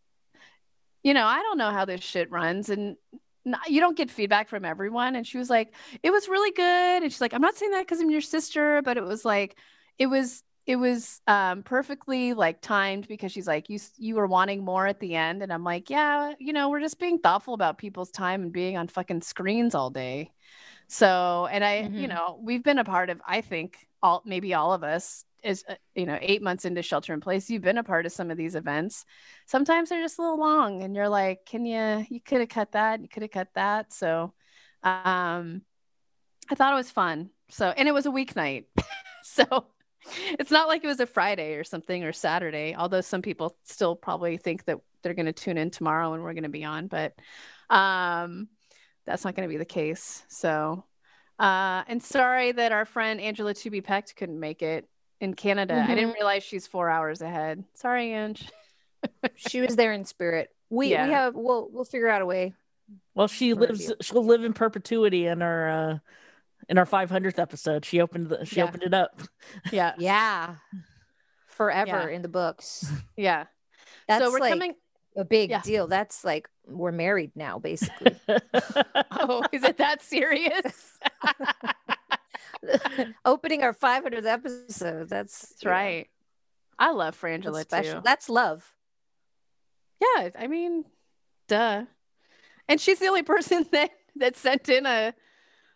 you 1.03 1.15
know, 1.15 1.27
I 1.27 1.43
don't 1.43 1.59
know 1.59 1.71
how 1.71 1.85
this 1.85 2.03
shit 2.03 2.31
runs, 2.31 2.69
and 2.69 2.97
you 3.67 3.81
don't 3.81 3.97
get 3.97 4.11
feedback 4.11 4.49
from 4.49 4.65
everyone. 4.65 5.17
And 5.17 5.27
she 5.27 5.39
was 5.39 5.51
like, 5.51 5.75
it 6.03 6.11
was 6.11 6.29
really 6.29 6.53
good, 6.53 7.03
and 7.03 7.12
she's 7.12 7.21
like, 7.21 7.35
I'm 7.35 7.43
not 7.43 7.57
saying 7.57 7.73
that 7.73 7.87
because 7.87 8.01
I'm 8.01 8.11
your 8.11 8.21
sister, 8.21 8.83
but 8.83 8.97
it 8.97 9.05
was 9.05 9.25
like, 9.25 9.57
it 9.99 10.07
was 10.07 10.43
it 10.67 10.77
was 10.77 11.21
um 11.27 11.62
perfectly 11.62 12.35
like 12.35 12.61
timed 12.61 13.09
because 13.09 13.33
she's 13.33 13.47
like 13.47 13.69
you 13.69 13.79
you 13.97 14.15
were 14.15 14.27
wanting 14.27 14.65
more 14.65 14.87
at 14.87 15.01
the 15.01 15.15
end 15.15 15.43
and 15.43 15.53
i'm 15.53 15.65
like 15.65 15.91
yeah 15.91 16.33
you 16.39 16.53
know 16.53 16.69
we're 16.69 16.81
just 16.81 16.99
being 16.99 17.19
thoughtful 17.19 17.55
about 17.55 17.79
people's 17.79 18.11
time 18.11 18.43
and 18.43 18.53
being 18.53 18.77
on 18.77 18.89
fucking 18.89 19.23
screens 19.23 19.75
all 19.75 19.91
day 19.91 20.31
so, 20.92 21.49
and 21.50 21.64
I, 21.64 21.80
you 21.94 22.06
Mhm. 22.06 22.08
know, 22.11 22.38
we've 22.42 22.62
been 22.62 22.78
a 22.78 22.84
part 22.84 23.08
of, 23.08 23.18
I 23.26 23.40
think, 23.40 23.78
all 24.02 24.22
maybe 24.26 24.52
all 24.52 24.75
of 24.75 24.84
us 24.84 25.25
is, 25.42 25.64
uh, 25.66 25.76
you 25.94 26.04
know, 26.04 26.18
eight 26.20 26.42
months 26.42 26.66
into 26.66 26.82
shelter 26.82 27.14
in 27.14 27.20
place. 27.20 27.49
You've 27.49 27.62
been 27.62 27.78
a 27.78 27.82
part 27.82 28.04
of 28.04 28.12
some 28.12 28.30
of 28.30 28.37
these 28.37 28.54
events. 28.54 29.06
Sometimes 29.46 29.88
they're 29.88 30.02
just 30.02 30.18
a 30.18 30.22
little 30.22 30.38
long, 30.38 30.82
and 30.82 30.94
you're 30.94 31.08
like, 31.08 31.46
can 31.46 31.64
you? 31.64 32.04
You 32.11 32.20
could 32.20 32.40
have 32.40 32.50
cut 32.50 32.72
that. 32.72 33.00
You 33.00 33.08
could 33.08 33.22
have 33.22 33.30
cut 33.30 33.49
that. 33.54 33.90
So, 33.90 34.34
um, 34.82 35.62
I 36.50 36.54
thought 36.54 36.75
it 36.75 36.76
was 36.76 36.90
fun. 36.90 37.30
So, 37.49 37.70
and 37.70 37.88
it 37.88 37.92
was 37.92 38.04
a 38.04 38.11
weeknight, 38.11 38.66
so 39.22 39.68
it's 40.38 40.50
not 40.50 40.68
like 40.68 40.84
it 40.84 40.88
was 40.88 41.00
a 41.00 41.06
Friday 41.06 41.54
or 41.54 41.64
something 41.64 42.04
or 42.04 42.12
Saturday, 42.12 42.75
although 42.76 43.00
some 43.00 43.22
people 43.22 43.56
still 43.64 43.96
probably 43.96 44.37
think 44.37 44.66
that 44.66 44.78
they're 45.02 45.14
going 45.14 45.25
to 45.26 45.32
tune 45.32 45.56
in 45.56 45.70
tomorrow 45.70 46.12
and 46.12 46.22
we're 46.22 46.34
going 46.34 46.42
to 46.42 46.50
be 46.50 46.64
on, 46.64 46.87
but 46.87 47.14
um, 47.70 48.49
that's 49.06 49.25
not 49.25 49.35
going 49.35 49.49
to 49.49 49.52
be 49.52 49.59
the 49.59 49.64
case. 49.64 50.25
So, 50.28 50.85
uh, 51.38 51.82
and 51.88 52.02
sorry 52.02 52.52
that 52.52 52.73
our 52.73 52.85
friend 52.85 53.21
Angela 53.21 53.54
To 53.54 53.71
Be 53.71 53.80
Pecked 53.80 54.16
couldn't 54.16 54.38
make 54.38 54.62
it 54.62 54.88
in 55.21 55.35
Canada. 55.35 55.75
Mm-hmm. 55.75 55.90
I 55.90 55.94
didn't 55.94 56.14
realize 56.14 56.42
she's 56.42 56.66
four 56.66 56.90
hours 56.90 57.23
ahead. 57.23 57.64
Sorry, 57.75 58.12
Ange. 58.12 58.49
she 59.37 59.61
was 59.61 59.76
there 59.76 59.92
in 59.92 60.04
spirit. 60.04 60.50
We 60.71 60.88
yeah. 60.88 61.06
we 61.06 61.12
have 61.12 61.35
we'll 61.35 61.68
we'll 61.71 61.85
figure 61.85 62.09
out 62.09 62.23
a 62.23 62.26
way. 62.26 62.54
Well, 63.14 63.28
she 63.28 63.54
lives. 63.54 63.92
She'll 64.00 64.25
live 64.25 64.44
in 64.44 64.52
perpetuity 64.52 65.26
in 65.26 65.42
our 65.42 65.68
uh, 65.68 65.99
in 66.68 66.78
our 66.78 66.87
500th 66.87 67.38
episode. 67.38 67.85
She 67.85 68.00
opened 68.00 68.28
the, 68.28 68.44
she 68.44 68.56
yeah. 68.56 68.64
opened 68.64 68.82
it 68.82 68.94
up. 68.94 69.23
Yeah, 69.71 69.92
yeah, 69.99 70.56
forever 71.47 72.09
yeah. 72.09 72.16
in 72.16 72.23
the 72.23 72.28
books. 72.28 72.90
Yeah, 73.16 73.44
that's 74.09 74.25
so 74.25 74.30
we're 74.30 74.40
like 74.40 74.52
coming 74.52 74.75
a 75.16 75.25
big 75.25 75.50
yeah. 75.50 75.61
deal. 75.62 75.87
That's 75.87 76.25
like 76.25 76.49
we're 76.66 76.92
married 76.92 77.33
now, 77.35 77.59
basically. 77.59 78.16
oh, 79.11 79.42
is 79.52 79.64
it 79.64 79.78
that 79.78 80.02
serious? 80.02 80.99
Opening 83.25 83.62
our 83.62 83.75
500th 83.75 84.25
episode. 84.25 85.09
That's, 85.09 85.49
that's 85.49 85.64
right. 85.64 86.09
I 86.78 86.90
love 86.92 87.21
Frangela 87.21 87.69
too. 87.69 88.00
That's 88.04 88.28
love. 88.28 88.73
Yeah, 90.00 90.31
I 90.38 90.47
mean, 90.47 90.85
duh. 91.49 91.85
And 92.69 92.81
she's 92.81 92.99
the 92.99 93.07
only 93.07 93.23
person 93.23 93.66
that 93.73 93.90
that 94.16 94.37
sent 94.37 94.69
in 94.69 94.87
a 94.87 95.14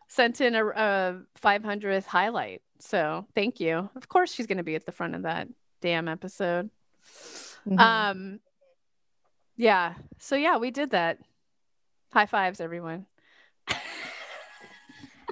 sent 0.09 0.40
in 0.40 0.55
a, 0.55 0.66
a 0.66 1.21
500th 1.43 2.07
highlight. 2.07 2.62
So 2.78 3.26
thank 3.35 3.61
you. 3.61 3.88
Of 3.97 4.09
course, 4.09 4.33
she's 4.33 4.47
going 4.47 4.59
to 4.59 4.64
be 4.64 4.75
at 4.75 4.87
the 4.87 4.93
front 4.93 5.14
of 5.14 5.23
that 5.23 5.49
damn 5.81 6.09
episode. 6.09 6.71
Mm-hmm. 7.66 7.78
Um, 7.78 8.40
yeah. 9.57 9.95
So 10.19 10.37
yeah, 10.37 10.59
we 10.59 10.71
did 10.71 10.91
that. 10.91 11.19
High 12.13 12.27
fives, 12.27 12.61
everyone. 12.61 13.07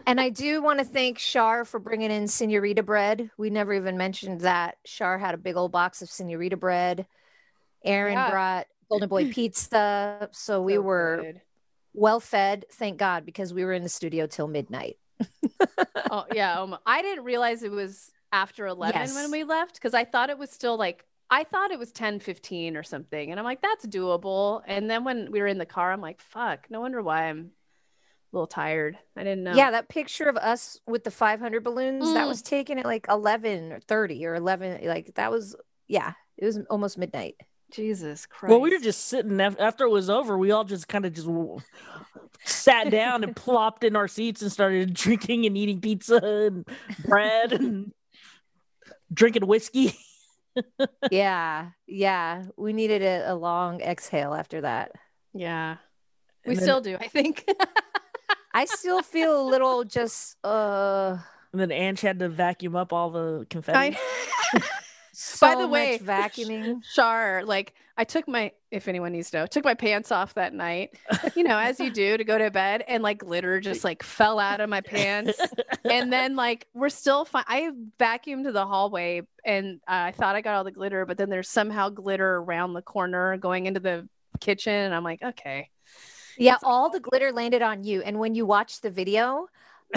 and 0.07 0.21
I 0.21 0.29
do 0.29 0.63
want 0.63 0.81
to 0.81 0.85
thank 0.85 1.19
Shar 1.19 1.65
for 1.65 1.79
bringing 1.79 2.11
in 2.11 2.29
Senorita 2.29 2.83
bread. 2.83 3.31
We 3.39 3.51
never 3.51 3.73
even 3.73 3.97
mentioned 3.97 4.43
that. 4.43 4.77
Shar 4.85 5.19
had 5.19 5.35
a 5.35 5.39
big 5.39 5.57
old 5.57 5.73
box 5.73 6.03
of 6.03 6.11
Senorita 6.11 6.57
bread. 6.57 7.07
Erin 7.85 8.15
yeah. 8.15 8.31
brought 8.31 8.67
Golden 8.91 9.09
Boy 9.09 9.33
pizza. 9.33 10.29
So 10.33 10.63
we 10.63 10.75
so 10.75 10.81
were 10.81 11.21
good. 11.23 11.41
well 11.93 12.21
fed, 12.21 12.67
thank 12.73 12.99
God, 12.99 13.25
because 13.25 13.53
we 13.53 13.65
were 13.65 13.73
in 13.73 13.83
the 13.83 13.89
studio 13.89 14.27
till 14.27 14.49
midnight. 14.49 14.97
oh 16.11 16.25
yeah, 16.35 16.61
um, 16.61 16.77
I 16.85 17.03
didn't 17.03 17.25
realize 17.25 17.63
it 17.63 17.71
was 17.71 18.11
after 18.33 18.67
11 18.67 19.01
yes. 19.01 19.15
when 19.15 19.31
we 19.31 19.45
left 19.45 19.75
because 19.75 19.95
I 19.95 20.05
thought 20.05 20.29
it 20.29 20.39
was 20.39 20.51
still 20.51 20.77
like 20.77 21.05
I 21.31 21.45
thought 21.45 21.71
it 21.71 21.79
was 21.79 21.91
10 21.93 22.21
15 22.21 22.77
or 22.77 22.83
something. 22.83 23.31
And 23.31 23.41
I'm 23.41 23.45
like, 23.45 23.63
that's 23.63 23.87
doable. 23.87 24.63
And 24.67 24.91
then 24.91 25.05
when 25.05 25.31
we 25.31 25.41
were 25.41 25.47
in 25.47 25.59
the 25.59 25.67
car, 25.67 25.93
I'm 25.93 26.01
like, 26.01 26.21
fuck, 26.21 26.67
no 26.71 26.81
wonder 26.81 27.03
why 27.03 27.25
I'm 27.25 27.51
a 28.33 28.37
little 28.37 28.47
tired. 28.47 28.99
I 29.17 29.25
didn't 29.25 29.45
know. 29.45 29.55
Yeah, 29.55 29.71
that 29.73 29.89
picture 29.89 30.29
of 30.29 30.37
us 30.37 30.79
with 30.87 31.05
the 31.05 31.11
500 31.11 31.65
balloons 31.65 32.05
mm. 32.05 32.15
that 32.15 32.27
was 32.27 32.43
taken 32.43 32.79
at 32.79 32.85
like 32.85 33.07
11 33.09 33.73
or 33.73 33.81
30 33.81 34.27
or 34.27 34.35
11. 34.35 34.87
Like 34.87 35.15
that 35.15 35.31
was, 35.31 35.57
yeah, 35.89 36.13
it 36.37 36.45
was 36.45 36.59
almost 36.71 36.99
midnight. 36.99 37.37
Jesus 37.73 38.27
Christ. 38.27 38.51
Well, 38.51 38.61
we 38.61 38.71
were 38.71 38.79
just 38.79 39.07
sitting 39.07 39.41
after 39.41 39.85
it 39.85 39.91
was 39.91 40.09
over. 40.09 40.39
We 40.39 40.53
all 40.53 40.65
just 40.65 40.87
kind 40.87 41.05
of 41.05 41.13
just 41.13 41.29
sat 42.45 42.91
down 42.91 43.25
and 43.25 43.35
plopped 43.37 43.83
in 43.83 43.97
our 43.97 44.07
seats 44.07 44.43
and 44.43 44.53
started 44.53 44.95
drinking 44.95 45.47
and 45.47 45.57
eating 45.57 45.81
pizza 45.81 46.21
and 46.23 46.69
bread 47.05 47.53
and 47.53 47.93
drinking 49.13 49.47
whiskey. 49.47 49.97
yeah, 51.11 51.71
yeah. 51.87 52.45
We 52.57 52.73
needed 52.73 53.03
a, 53.03 53.33
a, 53.33 53.35
long 53.35 53.81
exhale 53.81 54.35
after 54.35 54.61
that. 54.63 54.93
Yeah, 55.33 55.77
we 56.47 56.53
and 56.55 56.63
still 56.63 56.81
then, 56.81 56.95
do. 56.95 57.05
I 57.05 57.09
think. 57.09 57.49
I 58.55 58.67
still 58.67 59.03
feel 59.03 59.41
a 59.41 59.47
little 59.49 59.85
just. 59.85 60.37
uh 60.45 61.19
And 61.53 61.61
then 61.61 61.73
Ange 61.73 62.01
had 62.01 62.19
to 62.21 62.29
vacuum 62.29 62.77
up 62.77 62.93
all 62.93 63.11
the 63.11 63.47
confetti. 63.51 63.97
I- 64.55 64.63
so 65.15 65.47
By 65.47 65.55
the 65.61 65.69
way, 65.69 65.99
vacuuming. 65.99 66.83
char 66.95 67.45
like 67.45 67.75
I 67.97 68.03
took 68.03 68.27
my, 68.27 68.51
if 68.73 68.89
anyone 68.89 69.13
needs 69.13 69.31
to 69.31 69.39
know, 69.39 69.47
took 69.47 69.65
my 69.65 69.75
pants 69.75 70.11
off 70.11 70.35
that 70.35 70.53
night, 70.53 70.99
you 71.37 71.45
know, 71.45 71.57
as 71.57 71.79
you 71.79 71.91
do 71.91 72.17
to 72.17 72.25
go 72.25 72.37
to 72.37 72.51
bed, 72.51 72.83
and 72.89 73.03
like 73.05 73.19
glitter 73.19 73.61
just 73.61 73.85
like 73.85 74.03
fell 74.03 74.41
out 74.41 74.61
of 74.61 74.69
my 74.69 74.81
pants. 74.81 75.41
and 75.85 76.13
then 76.13 76.35
like 76.35 76.67
we're 76.75 76.89
still 76.89 77.25
fine. 77.25 77.45
I 77.47 77.71
vacuumed 78.01 78.53
the 78.53 78.67
hallway, 78.67 79.23
and 79.45 79.81
uh, 79.87 80.11
I 80.11 80.13
thought 80.13 80.35
I 80.35 80.41
got 80.41 80.57
all 80.57 80.65
the 80.65 80.73
glitter, 80.73 81.07
but 81.07 81.17
then 81.17 81.31
there's 81.31 81.49
somehow 81.49 81.89
glitter 81.89 82.37
around 82.37 82.73
the 82.73 82.83
corner 82.83 83.37
going 83.37 83.67
into 83.67 83.81
the 83.81 84.09
kitchen, 84.41 84.75
and 84.75 84.95
I'm 84.95 85.05
like, 85.05 85.23
okay. 85.23 85.71
Yeah, 86.37 86.57
all 86.65 86.91
the 86.91 86.99
glitter 86.99 87.31
landed 87.31 87.63
on 87.63 87.85
you, 87.85 88.03
and 88.03 88.19
when 88.19 88.35
you 88.35 88.45
watch 88.45 88.81
the 88.81 88.91
video, 88.91 89.47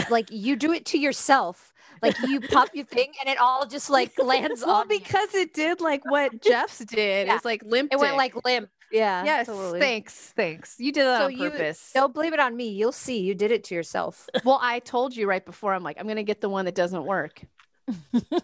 like 0.09 0.29
you 0.31 0.55
do 0.55 0.71
it 0.71 0.85
to 0.85 0.97
yourself 0.97 1.73
like 2.01 2.15
you 2.27 2.41
pop 2.41 2.69
your 2.73 2.85
thing 2.85 3.11
and 3.19 3.29
it 3.29 3.39
all 3.39 3.65
just 3.65 3.89
like 3.89 4.17
lands 4.19 4.63
well, 4.65 4.77
on 4.77 4.87
because 4.87 5.33
you. 5.33 5.41
it 5.41 5.53
did 5.53 5.81
like 5.81 6.09
what 6.09 6.41
Jeff's 6.41 6.79
did. 6.79 7.27
yeah. 7.27 7.35
It's 7.35 7.45
like 7.45 7.63
limp. 7.63 7.91
It 7.91 7.99
went 7.99 8.15
like 8.15 8.33
limp. 8.45 8.69
Yeah. 8.91 9.23
Yes. 9.23 9.47
Totally. 9.47 9.79
Thanks. 9.79 10.33
Thanks. 10.35 10.75
You 10.79 10.91
did 10.91 11.05
that 11.05 11.19
so 11.19 11.25
on 11.25 11.37
purpose. 11.37 11.91
You, 11.93 12.01
don't 12.01 12.13
blame 12.13 12.33
it 12.33 12.39
on 12.39 12.55
me. 12.55 12.69
You'll 12.69 12.91
see. 12.91 13.21
You 13.21 13.35
did 13.35 13.51
it 13.51 13.65
to 13.65 13.75
yourself. 13.75 14.29
well, 14.45 14.59
I 14.61 14.79
told 14.79 15.15
you 15.15 15.27
right 15.27 15.45
before. 15.45 15.73
I'm 15.73 15.83
like, 15.83 15.97
I'm 15.99 16.07
gonna 16.07 16.23
get 16.23 16.41
the 16.41 16.49
one 16.49 16.65
that 16.65 16.75
doesn't 16.75 17.05
work. 17.05 17.41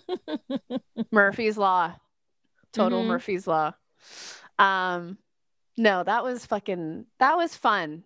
Murphy's 1.11 1.57
Law. 1.57 1.93
Total 2.73 2.99
mm-hmm. 2.99 3.07
Murphy's 3.07 3.47
Law. 3.47 3.73
Um, 4.57 5.17
no, 5.77 6.03
that 6.03 6.23
was 6.23 6.45
fucking. 6.45 7.05
That 7.19 7.37
was 7.37 7.55
fun. 7.55 8.03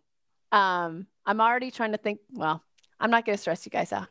Um, 0.52 1.08
I'm 1.26 1.42
already 1.42 1.72
trying 1.72 1.92
to 1.94 1.98
think. 1.98 2.20
Well, 2.32 2.64
I'm 3.00 3.12
not 3.12 3.26
gonna 3.26 3.38
stress 3.38 3.66
you 3.66 3.70
guys 3.70 3.94
out. 3.94 4.08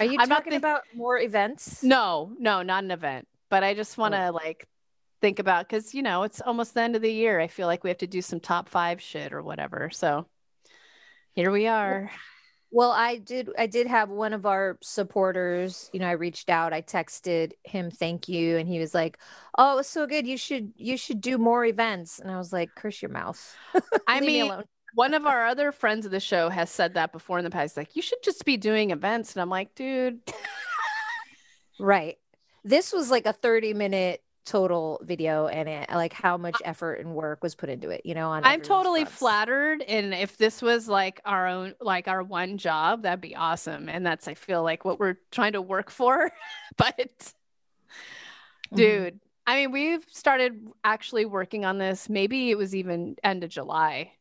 Are 0.00 0.06
you 0.06 0.18
I'm 0.18 0.28
talking 0.28 0.54
about 0.54 0.82
more 0.94 1.18
events? 1.18 1.82
No, 1.82 2.32
no, 2.38 2.62
not 2.62 2.84
an 2.84 2.90
event. 2.90 3.28
But 3.48 3.62
I 3.62 3.74
just 3.74 3.96
want 3.96 4.14
to 4.14 4.28
oh. 4.28 4.32
like 4.32 4.66
think 5.20 5.38
about 5.38 5.68
because 5.68 5.94
you 5.94 6.02
know 6.02 6.24
it's 6.24 6.40
almost 6.40 6.74
the 6.74 6.82
end 6.82 6.96
of 6.96 7.02
the 7.02 7.12
year. 7.12 7.40
I 7.40 7.46
feel 7.46 7.66
like 7.66 7.84
we 7.84 7.90
have 7.90 7.98
to 7.98 8.06
do 8.06 8.22
some 8.22 8.40
top 8.40 8.68
five 8.68 9.00
shit 9.00 9.32
or 9.32 9.42
whatever. 9.42 9.90
So 9.90 10.26
here 11.34 11.50
we 11.50 11.66
are. 11.66 12.10
Well, 12.72 12.90
I 12.90 13.18
did. 13.18 13.48
I 13.56 13.66
did 13.66 13.86
have 13.86 14.10
one 14.10 14.32
of 14.32 14.44
our 14.44 14.76
supporters. 14.82 15.88
You 15.92 16.00
know, 16.00 16.08
I 16.08 16.12
reached 16.12 16.50
out. 16.50 16.72
I 16.72 16.82
texted 16.82 17.52
him, 17.62 17.90
"Thank 17.90 18.28
you," 18.28 18.56
and 18.56 18.68
he 18.68 18.80
was 18.80 18.92
like, 18.92 19.18
"Oh, 19.56 19.74
it 19.74 19.76
was 19.76 19.86
so 19.86 20.06
good. 20.06 20.26
You 20.26 20.36
should, 20.36 20.72
you 20.76 20.96
should 20.96 21.20
do 21.20 21.38
more 21.38 21.64
events." 21.64 22.18
And 22.18 22.30
I 22.30 22.38
was 22.38 22.52
like, 22.52 22.70
"Curse 22.74 23.00
your 23.02 23.12
mouth." 23.12 23.56
I 24.08 24.20
mean, 24.20 24.48
me 24.48 24.64
one 24.94 25.14
of 25.14 25.26
our 25.26 25.46
other 25.46 25.72
friends 25.72 26.06
of 26.06 26.12
the 26.12 26.20
show 26.20 26.48
has 26.48 26.70
said 26.70 26.94
that 26.94 27.12
before 27.12 27.38
in 27.38 27.44
the 27.44 27.50
past. 27.50 27.76
Like, 27.76 27.96
you 27.96 28.02
should 28.02 28.22
just 28.22 28.44
be 28.44 28.56
doing 28.56 28.90
events. 28.90 29.34
And 29.34 29.42
I'm 29.42 29.50
like, 29.50 29.74
dude. 29.74 30.20
right. 31.80 32.18
This 32.64 32.92
was 32.92 33.10
like 33.10 33.26
a 33.26 33.32
30 33.32 33.74
minute 33.74 34.22
total 34.46 35.00
video 35.02 35.48
and 35.48 35.68
it 35.68 35.90
like 35.90 36.12
how 36.12 36.36
much 36.36 36.56
effort 36.64 36.94
and 36.94 37.14
work 37.14 37.42
was 37.42 37.56
put 37.56 37.68
into 37.68 37.90
it 37.90 38.00
you 38.04 38.14
know 38.14 38.30
i'm 38.30 38.60
totally 38.60 39.00
fronts. 39.00 39.18
flattered 39.18 39.82
and 39.82 40.14
if 40.14 40.36
this 40.38 40.62
was 40.62 40.86
like 40.86 41.20
our 41.24 41.48
own 41.48 41.74
like 41.80 42.06
our 42.06 42.22
one 42.22 42.56
job 42.56 43.02
that'd 43.02 43.20
be 43.20 43.34
awesome 43.34 43.88
and 43.88 44.06
that's 44.06 44.28
i 44.28 44.34
feel 44.34 44.62
like 44.62 44.84
what 44.84 45.00
we're 45.00 45.18
trying 45.32 45.52
to 45.52 45.60
work 45.60 45.90
for 45.90 46.30
but 46.76 46.96
mm-hmm. 46.96 48.76
dude 48.76 49.20
i 49.48 49.56
mean 49.56 49.72
we've 49.72 50.06
started 50.12 50.70
actually 50.84 51.24
working 51.24 51.64
on 51.64 51.78
this 51.78 52.08
maybe 52.08 52.48
it 52.48 52.56
was 52.56 52.72
even 52.72 53.16
end 53.24 53.42
of 53.42 53.50
july 53.50 54.12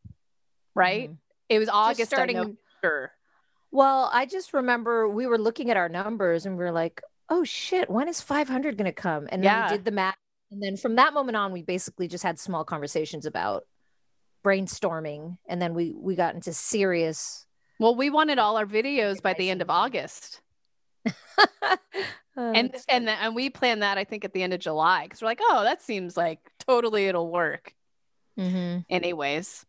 right? 0.76 1.10
Mm-hmm. 1.10 1.16
It 1.50 1.60
was 1.60 1.70
August 1.70 2.12
starting. 2.12 2.58
Sure. 2.84 3.12
Well, 3.72 4.10
I 4.14 4.26
just 4.26 4.54
remember 4.54 5.10
we 5.10 5.28
were 5.28 5.38
looking 5.38 5.72
at 5.72 5.78
our 5.78 5.90
numbers 5.90 6.46
and 6.46 6.58
we 6.58 6.64
were 6.64 6.72
like, 6.72 7.02
"Oh 7.30 7.44
shit, 7.44 7.90
when 7.90 8.08
is 8.08 8.22
500 8.22 8.78
going 8.78 8.86
to 8.86 8.92
come?" 8.92 9.28
And 9.32 9.44
then 9.44 9.52
yeah. 9.52 9.72
we 9.72 9.78
did 9.78 9.86
the 9.86 9.92
math, 9.92 10.16
and 10.52 10.62
then 10.62 10.78
from 10.78 10.96
that 10.96 11.14
moment 11.14 11.36
on, 11.36 11.52
we 11.52 11.62
basically 11.62 12.08
just 12.08 12.24
had 12.24 12.40
small 12.40 12.64
conversations 12.64 13.26
about 13.26 13.66
brainstorming, 14.44 15.38
and 15.48 15.62
then 15.62 15.74
we 15.74 15.94
we 15.98 16.16
got 16.16 16.36
into 16.36 16.54
serious. 16.54 17.46
Well, 17.80 17.96
we 17.96 18.10
wanted 18.10 18.40
all 18.40 18.58
our 18.58 18.66
videos 18.66 19.22
by 19.22 19.34
the 19.34 19.50
end 19.50 19.62
of 19.62 19.70
August. 19.70 20.42
oh, 21.08 21.78
and 22.38 22.74
and 22.88 23.10
and 23.10 23.36
we 23.36 23.50
planned 23.50 23.82
that 23.82 23.98
I 23.98 24.04
think 24.04 24.24
at 24.24 24.34
the 24.34 24.44
end 24.44 24.54
of 24.54 24.60
July 24.60 25.04
because 25.04 25.22
we're 25.22 25.28
like, 25.28 25.42
oh, 25.42 25.64
that 25.64 25.82
seems 25.82 26.16
like 26.16 26.40
totally 26.60 27.08
it'll 27.08 27.32
work. 27.32 27.74
Mm-hmm. 28.40 28.80
Anyways, 28.90 29.66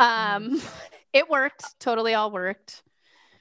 um, 0.00 0.58
mm. 0.58 0.70
it 1.12 1.28
worked. 1.28 1.78
Totally 1.78 2.14
all 2.14 2.30
worked. 2.30 2.82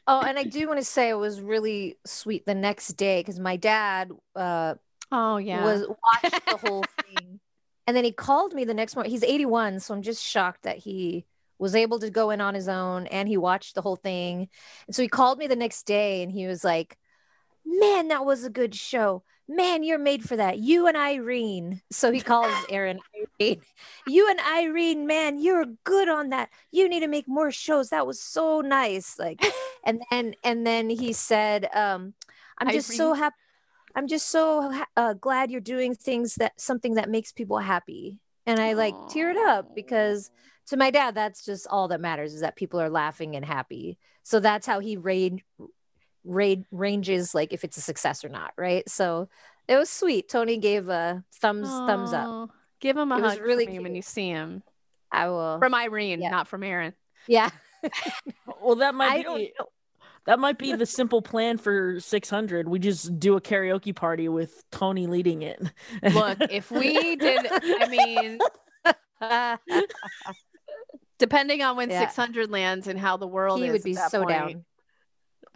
Oh, 0.08 0.22
and 0.22 0.40
I 0.40 0.44
do 0.44 0.68
want 0.68 0.80
to 0.80 0.86
say 0.86 1.10
it 1.10 1.18
was 1.18 1.40
really 1.40 1.98
sweet 2.06 2.46
the 2.46 2.56
next 2.56 2.94
day 2.94 3.20
because 3.20 3.40
my 3.40 3.58
dad 3.58 4.12
uh 4.36 4.74
oh 5.12 5.38
yeah 5.38 5.64
was 5.64 5.88
watched 5.88 6.46
the 6.46 6.58
whole 6.68 6.84
thing. 7.06 7.40
And 7.86 7.98
then 7.98 8.04
he 8.04 8.12
called 8.12 8.54
me 8.54 8.66
the 8.66 8.74
next 8.74 8.96
morning. 8.96 9.12
He's 9.12 9.24
81, 9.24 9.80
so 9.80 9.96
I'm 9.96 10.04
just 10.04 10.24
shocked 10.24 10.64
that 10.64 10.78
he 10.78 11.26
was 11.58 11.76
able 11.76 12.00
to 12.00 12.10
go 12.10 12.30
in 12.30 12.40
on 12.42 12.54
his 12.54 12.68
own 12.68 13.08
and 13.08 13.28
he 13.28 13.38
watched 13.38 13.76
the 13.76 13.82
whole 13.82 13.96
thing. 13.96 14.48
And 14.88 14.96
so 14.96 15.02
he 15.02 15.08
called 15.08 15.38
me 15.38 15.48
the 15.48 15.56
next 15.56 15.84
day 15.84 16.24
and 16.24 16.32
he 16.32 16.48
was 16.48 16.64
like, 16.64 16.98
Man, 17.66 18.08
that 18.08 18.26
was 18.26 18.44
a 18.44 18.50
good 18.50 18.74
show. 18.74 19.24
Man, 19.52 19.82
you're 19.82 19.98
made 19.98 20.24
for 20.24 20.36
that. 20.36 20.60
You 20.60 20.86
and 20.86 20.96
Irene. 20.96 21.82
So 21.92 22.12
he 22.12 22.22
calls 22.22 22.54
Erin 22.70 23.00
Irene. 23.42 23.62
You 24.06 24.30
and 24.30 24.40
Irene, 24.40 25.08
man, 25.08 25.42
you're 25.42 25.66
good 25.84 26.08
on 26.08 26.30
that. 26.30 26.50
You 26.72 26.88
need 26.88 27.00
to 27.00 27.08
make 27.08 27.28
more 27.28 27.50
shows. 27.50 27.90
That 27.90 28.06
was 28.06 28.22
so 28.22 28.62
nice. 28.62 29.18
Like, 29.18 29.44
and 29.84 30.04
then 30.12 30.36
and 30.44 30.68
then 30.68 30.92
he 30.92 31.14
said, 31.14 31.68
um, 31.74 32.14
I'm 32.60 32.70
just 32.70 32.96
so 32.96 33.14
happy. 33.14 33.36
I'm 33.96 34.08
just 34.08 34.30
so 34.30 34.72
ha- 34.72 34.88
uh, 34.96 35.14
glad 35.14 35.50
you're 35.50 35.62
doing 35.62 35.96
things 35.96 36.36
that 36.36 36.62
something 36.62 36.94
that 36.94 37.10
makes 37.10 37.32
people 37.32 37.58
happy. 37.58 38.20
And 38.46 38.60
I 38.60 38.74
like 38.74 38.94
teared 38.94 39.36
up 39.36 39.76
because 39.76 40.30
to 40.68 40.78
my 40.78 40.92
dad, 40.92 41.16
that's 41.16 41.44
just 41.44 41.66
all 41.68 41.88
that 41.88 42.02
matters 42.02 42.36
is 42.36 42.42
that 42.42 42.56
people 42.56 42.80
are 42.80 42.90
laughing 42.90 43.36
and 43.36 43.44
happy. 43.44 43.98
So 44.24 44.40
that's 44.40 44.68
how 44.68 44.80
he 44.80 44.96
raid, 44.96 45.42
raid 46.24 46.66
ranges 46.72 47.34
like 47.36 47.54
if 47.54 47.64
it's 47.64 47.78
a 47.78 47.82
success 47.82 48.24
or 48.26 48.30
not, 48.30 48.52
right? 48.58 48.88
So 48.90 49.30
it 49.68 49.76
was 49.78 49.90
sweet. 49.90 50.30
Tony 50.30 50.58
gave 50.58 50.90
a 50.90 51.24
thumbs 51.42 51.68
thumbs 51.70 52.14
up. 52.14 52.50
Give 52.80 52.98
him 52.98 53.12
a 53.12 53.18
It 53.18 53.22
was 53.22 53.34
hug 53.34 53.42
really 53.42 53.66
for 53.66 53.72
me 53.72 53.80
when 53.80 53.96
you 53.96 54.02
see 54.02 54.30
him. 54.30 54.64
I 55.12 55.28
will. 55.30 55.60
From 55.60 55.74
Irene, 55.74 56.22
Yeah. 56.22 56.30
not 56.30 56.48
from 56.48 56.64
Erin. 56.64 56.94
yeah, 57.28 57.50
Well, 58.62 58.76
that 58.76 58.94
might 58.96 59.26
I 59.28 59.36
be 59.38 59.54
that 60.26 60.38
might 60.40 60.58
be 60.60 60.74
the 60.74 60.86
simple 60.86 61.22
plan 61.22 61.58
for 61.58 62.00
600. 62.00 62.68
We 62.68 62.78
just 62.80 63.20
do 63.20 63.36
a 63.36 63.42
karaoke 63.42 63.96
party 63.96 64.30
with 64.30 64.64
Tony 64.72 65.08
leading 65.08 65.42
it. 65.42 65.60
Look, 66.14 66.38
if 66.52 66.70
we 66.70 67.16
did, 67.16 67.48
I 67.50 67.88
mean, 67.90 68.40
depending 71.18 71.62
on 71.64 71.76
when 71.78 71.90
Yeah. 71.90 72.02
600 72.02 72.50
lands 72.52 72.88
and 72.88 73.00
how 73.00 73.18
the 73.18 73.28
world 73.28 73.60
he 73.60 73.66
is 73.66 73.72
would 73.72 73.82
at 73.82 73.86
be 73.86 73.94
that 73.96 74.12
so 74.12 74.20
point, 74.24 74.30
down. 74.30 74.66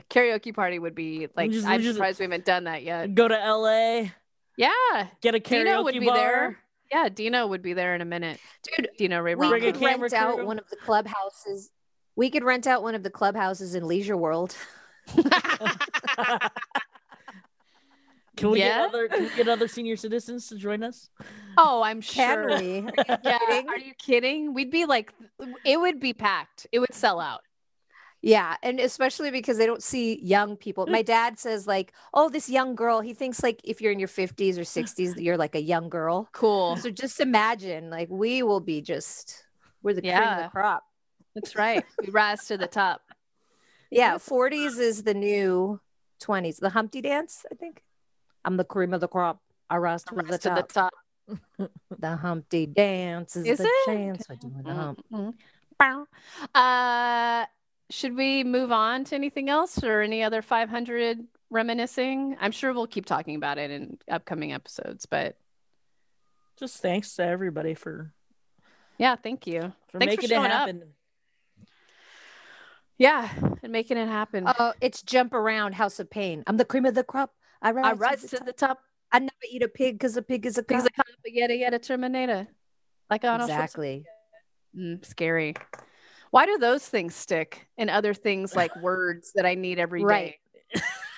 Karaoke 0.09 0.53
party 0.53 0.79
would 0.79 0.95
be 0.95 1.27
like, 1.35 1.51
just- 1.51 1.67
I'm 1.67 1.81
just- 1.81 1.95
surprised 1.95 2.19
we 2.19 2.23
haven't 2.25 2.45
done 2.45 2.65
that 2.65 2.83
yet. 2.83 3.13
Go 3.15 3.27
to 3.27 3.35
LA, 3.35 4.11
Yeah. 4.57 5.07
get 5.21 5.35
a 5.35 5.39
karaoke 5.39 5.63
Dino 5.65 5.83
would 5.83 5.93
be 5.99 6.05
bar. 6.05 6.15
there. 6.15 6.59
Yeah. 6.91 7.09
Dino 7.09 7.47
would 7.47 7.61
be 7.63 7.73
there 7.73 7.95
in 7.95 8.01
a 8.01 8.05
minute. 8.05 8.39
Dude, 8.63 8.89
Dino 8.97 9.19
Ray 9.21 9.35
we 9.35 9.47
Bring 9.49 9.63
a 9.63 9.71
could 9.71 9.81
Rock. 9.81 9.89
camera 9.91 10.01
rent 10.09 10.13
out 10.13 10.35
crew. 10.35 10.45
one 10.45 10.59
of 10.59 10.69
the 10.69 10.75
clubhouses. 10.77 11.71
We 12.15 12.29
could 12.29 12.43
rent 12.43 12.67
out 12.67 12.83
one 12.83 12.93
of 12.93 13.01
the 13.03 13.09
clubhouses 13.09 13.73
in 13.73 13.87
Leisure 13.87 14.15
World. 14.17 14.55
Can 18.35 18.49
we 18.49 18.59
Yeah? 18.59 18.77
get 18.79 18.89
other 18.89 19.07
can 19.09 19.23
we 19.23 19.29
get 19.35 19.47
other 19.47 19.67
senior 19.67 19.95
citizens 19.95 20.47
to 20.47 20.55
join 20.55 20.81
us? 20.83 21.09
Oh, 21.57 21.83
I'm 21.83 22.01
Can 22.01 22.49
sure. 22.49 22.59
we? 22.59 22.87
Yeah. 23.23 23.37
kidding? 23.47 23.69
Are 23.69 23.77
you 23.77 23.93
kidding? 23.97 24.53
We'd 24.55 24.71
be 24.71 24.85
like, 24.85 25.13
it 25.63 25.79
would 25.79 25.99
be 25.99 26.13
packed. 26.13 26.65
It 26.71 26.79
would 26.79 26.93
sell 26.95 27.19
out. 27.19 27.41
Yeah, 28.25 28.55
and 28.63 28.79
especially 28.79 29.31
because 29.31 29.57
they 29.57 29.65
don't 29.65 29.83
see 29.83 30.17
young 30.23 30.55
people. 30.55 30.87
My 30.87 31.01
dad 31.01 31.37
says 31.37 31.67
like, 31.67 31.91
"Oh, 32.13 32.29
this 32.29 32.49
young 32.49 32.73
girl." 32.73 33.01
He 33.01 33.13
thinks 33.13 33.43
like 33.43 33.59
if 33.65 33.81
you're 33.81 33.91
in 33.91 33.99
your 33.99 34.07
50s 34.07 34.57
or 34.57 34.61
60s, 34.61 35.21
you're 35.21 35.35
like 35.35 35.55
a 35.55 35.61
young 35.61 35.89
girl. 35.89 36.29
Cool. 36.31 36.77
So 36.77 36.89
just 36.89 37.19
imagine, 37.19 37.89
like 37.89 38.07
we 38.09 38.41
will 38.41 38.61
be 38.61 38.79
just 38.81 39.43
we're 39.81 39.93
the 39.93 40.01
cream 40.01 40.13
of 40.15 40.43
the 40.43 40.49
crop. 40.49 40.83
That's 41.35 41.57
right. 41.57 41.83
We 42.01 42.11
rise 42.11 42.47
to 42.47 42.57
the 42.57 42.65
top. 42.67 43.01
Yeah, 43.91 44.15
40s 44.15 44.79
is 44.79 45.03
the 45.03 45.13
new 45.13 45.81
20s. 46.23 46.59
The 46.59 46.69
Humpty 46.69 47.01
Dance, 47.01 47.45
I 47.51 47.55
think. 47.55 47.83
I'm 48.45 48.55
the 48.55 48.63
cream 48.63 48.93
of 48.93 49.01
the 49.01 49.09
crop. 49.09 49.41
I 49.69 49.77
rise 49.77 50.03
to, 50.05 50.15
Rise 50.15 50.27
the, 50.29 50.37
to 50.37 50.49
top. 50.49 50.67
the 50.67 50.73
top. 50.73 51.69
The 51.99 52.15
Humpty 52.15 52.67
Dance 52.67 53.35
is, 53.35 53.45
Is 53.45 53.57
the 53.57 53.65
it? 53.65 53.85
chance 53.85 54.25
for 54.25 54.35
doing 54.37 54.63
the 54.63 54.73
hump. 54.73 55.03
Mhm. 55.11 55.33
Uh, 56.55 57.45
should 57.93 58.15
we 58.17 58.43
move 58.43 58.71
on 58.71 59.03
to 59.05 59.15
anything 59.15 59.49
else 59.49 59.83
or 59.83 60.01
any 60.01 60.23
other 60.23 60.41
500 60.41 61.19
reminiscing? 61.51 62.35
I'm 62.39 62.51
sure 62.51 62.73
we'll 62.73 62.87
keep 62.87 63.05
talking 63.05 63.35
about 63.35 63.59
it 63.59 63.69
in 63.69 63.99
upcoming 64.09 64.51
episodes, 64.51 65.05
but 65.05 65.37
Just 66.57 66.81
thanks 66.81 67.15
to 67.17 67.23
everybody 67.23 67.75
for 67.75 68.11
yeah, 68.97 69.15
thank 69.15 69.45
you. 69.45 69.73
for 69.89 69.99
Thanks 69.99 70.15
for 70.15 70.21
making 70.21 70.23
it 70.23 70.29
showing 70.29 70.51
up. 70.51 70.59
happen. 70.67 70.83
Yeah, 72.97 73.29
and 73.63 73.71
making 73.71 73.97
it 73.97 74.07
happen. 74.07 74.45
Oh, 74.47 74.73
it's 74.81 75.01
jump 75.01 75.33
around 75.33 75.73
House 75.73 75.99
of 75.99 76.09
Pain. 76.09 76.43
I'm 76.47 76.57
the 76.57 76.65
cream 76.65 76.85
of 76.85 76.95
the 76.95 77.03
crop. 77.03 77.31
I 77.61 77.71
rise, 77.71 77.85
I 77.85 77.93
rise 77.93 78.21
to 78.21 78.27
to 78.29 78.37
the 78.37 78.45
the 78.45 78.53
top. 78.53 78.77
top 78.77 78.83
I 79.11 79.19
never 79.19 79.31
eat 79.51 79.61
a 79.63 79.67
pig 79.67 79.95
because 79.95 80.17
a 80.17 80.21
pig 80.21 80.45
is 80.45 80.57
a 80.57 80.63
because 80.63 80.83
cop. 80.83 80.91
I 80.93 80.95
caught 80.97 81.09
up 81.11 81.19
yada 81.25 81.55
yada 81.55 81.79
Terminator. 81.79 82.47
Like 83.09 83.23
Arnold 83.23 83.49
Exactly. 83.49 84.05
Mm, 84.77 85.05
scary. 85.05 85.55
Why 86.33 86.47
do 86.47 86.57
those 86.57 86.83
things 86.83 87.13
stick 87.13 87.67
and 87.77 87.91
other 87.91 88.15
things 88.15 88.55
like 88.55 88.75
words 88.77 89.33
that 89.35 89.45
I 89.45 89.53
need 89.53 89.77
every 89.77 89.99
day? 89.99 90.05
Right. 90.05 90.35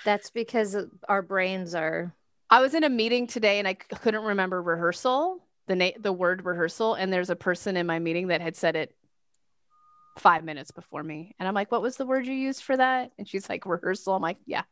That's 0.03 0.29
because 0.29 0.75
our 1.07 1.21
brains 1.21 1.73
are 1.73 2.13
I 2.49 2.59
was 2.59 2.73
in 2.73 2.83
a 2.83 2.89
meeting 2.89 3.25
today 3.25 3.59
and 3.59 3.65
I 3.65 3.75
couldn't 3.75 4.25
remember 4.25 4.61
rehearsal, 4.61 5.39
the 5.67 5.75
na- 5.77 5.97
the 5.97 6.11
word 6.11 6.43
rehearsal, 6.43 6.95
and 6.95 7.13
there's 7.13 7.29
a 7.29 7.35
person 7.37 7.77
in 7.77 7.87
my 7.87 7.97
meeting 7.97 8.27
that 8.27 8.41
had 8.41 8.57
said 8.57 8.75
it 8.75 8.93
five 10.19 10.43
minutes 10.43 10.71
before 10.71 11.01
me, 11.01 11.33
and 11.39 11.47
I'm 11.47 11.53
like, 11.53 11.71
"What 11.71 11.81
was 11.81 11.95
the 11.95 12.05
word 12.05 12.25
you 12.27 12.33
used 12.33 12.63
for 12.63 12.75
that?" 12.75 13.13
And 13.17 13.25
she's 13.25 13.47
like, 13.47 13.65
"Rehearsal." 13.65 14.15
I'm 14.15 14.21
like, 14.21 14.39
"Yeah, 14.45 14.63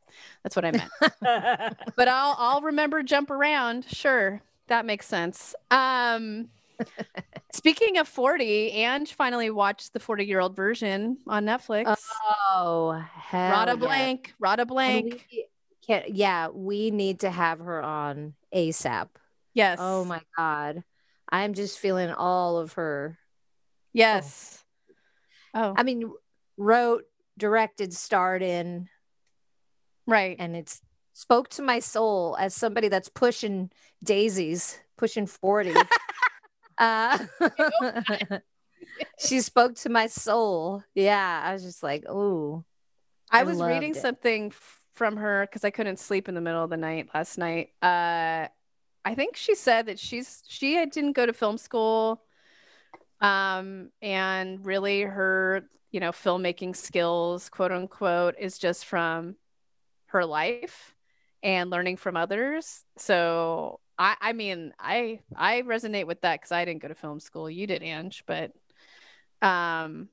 that's 0.43 0.57
what 0.57 0.65
I 0.65 0.71
meant." 0.71 0.91
but 1.95 2.09
I'll 2.09 2.35
I'll 2.37 2.61
remember 2.63 3.01
jump 3.01 3.31
around. 3.31 3.85
Sure, 3.85 4.41
that 4.67 4.85
makes 4.85 5.07
sense. 5.07 5.55
Um, 5.71 6.49
speaking 7.53 7.97
of 7.97 8.07
40, 8.07 8.71
Ange 8.71 9.13
finally 9.13 9.49
watched 9.49 9.93
the 9.93 9.99
40 9.99 10.25
year 10.25 10.39
old 10.39 10.55
version 10.55 11.17
on 11.27 11.45
Netflix. 11.45 11.97
oh 12.51 12.91
hell 13.13 13.51
Radha 13.51 13.71
yeah. 13.71 13.75
blank, 13.75 14.33
Radha 14.39 14.61
And 14.61 14.69
blank. 14.69 15.27
we 15.31 15.45
can't, 15.85 16.09
yeah, 16.15 16.47
we 16.49 16.91
need 16.91 17.21
to 17.21 17.29
have 17.29 17.59
her 17.59 17.81
on 17.81 18.33
ASAP. 18.53 19.09
Yes. 19.53 19.77
Oh 19.81 20.05
my 20.05 20.21
god. 20.37 20.83
I'm 21.29 21.53
just 21.53 21.79
feeling 21.79 22.11
all 22.11 22.57
of 22.57 22.73
her. 22.73 23.17
Yes. 23.91 24.63
Oh. 25.53 25.69
oh, 25.69 25.73
I 25.75 25.83
mean, 25.83 26.11
wrote, 26.57 27.03
directed, 27.37 27.93
starred 27.93 28.41
in, 28.41 28.87
right. 30.07 30.35
and 30.39 30.55
it's 30.55 30.81
spoke 31.13 31.49
to 31.49 31.61
my 31.61 31.79
soul 31.79 32.35
as 32.39 32.55
somebody 32.55 32.87
that's 32.87 33.09
pushing 33.09 33.71
daisies, 34.03 34.79
pushing 34.97 35.27
40. 35.27 35.73
uh, 36.77 37.17
she 39.19 39.41
spoke 39.41 39.75
to 39.75 39.89
my 39.89 40.07
soul. 40.07 40.83
Yeah, 40.93 41.41
I 41.43 41.53
was 41.53 41.63
just 41.63 41.83
like, 41.83 42.05
oh, 42.07 42.63
I 43.31 43.41
I 43.41 43.43
was 43.43 43.61
reading 43.61 43.91
it. 43.91 44.01
something 44.01 44.51
from 44.93 45.17
her 45.17 45.45
because 45.45 45.63
I 45.63 45.71
couldn't 45.71 45.99
sleep 45.99 46.29
in 46.29 46.35
the 46.35 46.41
middle 46.41 46.63
of 46.63 46.69
the 46.69 46.77
night 46.77 47.09
last 47.13 47.37
night. 47.37 47.69
Uh, 47.81 48.47
I 49.05 49.15
think 49.15 49.35
she 49.35 49.55
said 49.55 49.87
that 49.87 49.99
she's 49.99 50.43
she 50.47 50.73
didn't 50.85 51.13
go 51.13 51.25
to 51.25 51.33
film 51.33 51.57
school, 51.57 52.21
um, 53.21 53.89
and 54.01 54.65
really 54.65 55.01
her 55.01 55.67
you 55.91 55.99
know 55.99 56.11
filmmaking 56.11 56.75
skills, 56.75 57.49
quote 57.49 57.71
unquote, 57.71 58.35
is 58.39 58.57
just 58.57 58.85
from 58.85 59.35
her 60.07 60.25
life 60.25 60.93
and 61.41 61.69
learning 61.69 61.97
from 61.97 62.15
others. 62.15 62.83
So 62.97 63.79
I 63.97 64.15
I 64.21 64.33
mean 64.33 64.73
I 64.79 65.19
I 65.35 65.61
resonate 65.61 66.07
with 66.07 66.21
that 66.21 66.39
because 66.39 66.51
I 66.51 66.65
didn't 66.65 66.81
go 66.81 66.87
to 66.87 66.95
film 66.95 67.19
school. 67.19 67.49
You 67.49 67.67
did, 67.67 67.83
Ange, 67.83 68.23
but 68.25 68.51
um. 69.41 70.09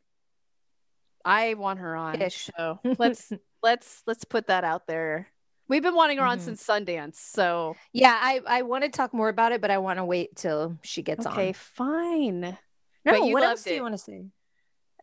I 1.23 1.53
want 1.53 1.81
her 1.81 1.95
on. 1.95 2.21
Ish. 2.23 2.51
So 2.57 2.79
let's 2.99 3.31
let's 3.63 4.03
let's 4.07 4.25
put 4.25 4.47
that 4.47 4.65
out 4.65 4.87
there. 4.87 5.29
We've 5.69 5.83
been 5.83 5.95
wanting 5.95 6.17
her 6.17 6.25
on 6.25 6.39
Mhm. 6.39 6.43
since 6.43 6.67
Sundance. 6.67 7.17
So 7.17 7.77
Yeah, 7.93 8.19
I 8.19 8.41
I 8.47 8.63
want 8.63 8.85
to 8.85 8.89
talk 8.91 9.13
more 9.13 9.29
about 9.29 9.53
it, 9.53 9.61
but 9.61 9.71
I 9.71 9.77
want 9.79 9.99
to 9.99 10.05
wait 10.07 10.35
till 10.35 10.79
she 10.83 11.03
gets 11.03 11.27
okay, 11.27 11.31
on. 11.35 11.39
Okay, 11.39 11.53
fine. 11.53 12.41
No, 12.41 12.57
but 13.05 13.25
you 13.27 13.35
what 13.35 13.43
else 13.43 13.59
loved 13.61 13.65
do 13.69 13.75
you 13.75 13.83
want 13.83 13.95
to 13.95 13.99
say? 13.99 14.25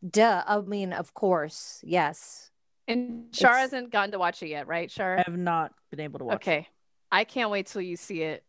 Duh. 0.09 0.43
I 0.45 0.59
mean, 0.61 0.91
of 0.91 1.13
course, 1.13 1.81
yes. 1.83 2.49
And 2.87 3.27
Shar 3.35 3.51
It's- 3.51 3.61
hasn't 3.71 3.91
gotten 3.91 4.11
to 4.13 4.19
watch 4.19 4.41
it 4.41 4.47
yet, 4.47 4.65
right, 4.67 4.89
Shar? 4.89 5.19
I 5.19 5.23
have 5.25 5.37
not 5.37 5.71
been 5.91 5.99
able 5.99 6.17
to 6.19 6.25
watch. 6.25 6.33
it. 6.33 6.37
Okay. 6.41 6.67
I 7.11 7.25
can't 7.25 7.51
wait 7.51 7.67
till 7.67 7.81
you 7.81 7.95
see 7.95 8.23
it. 8.23 8.43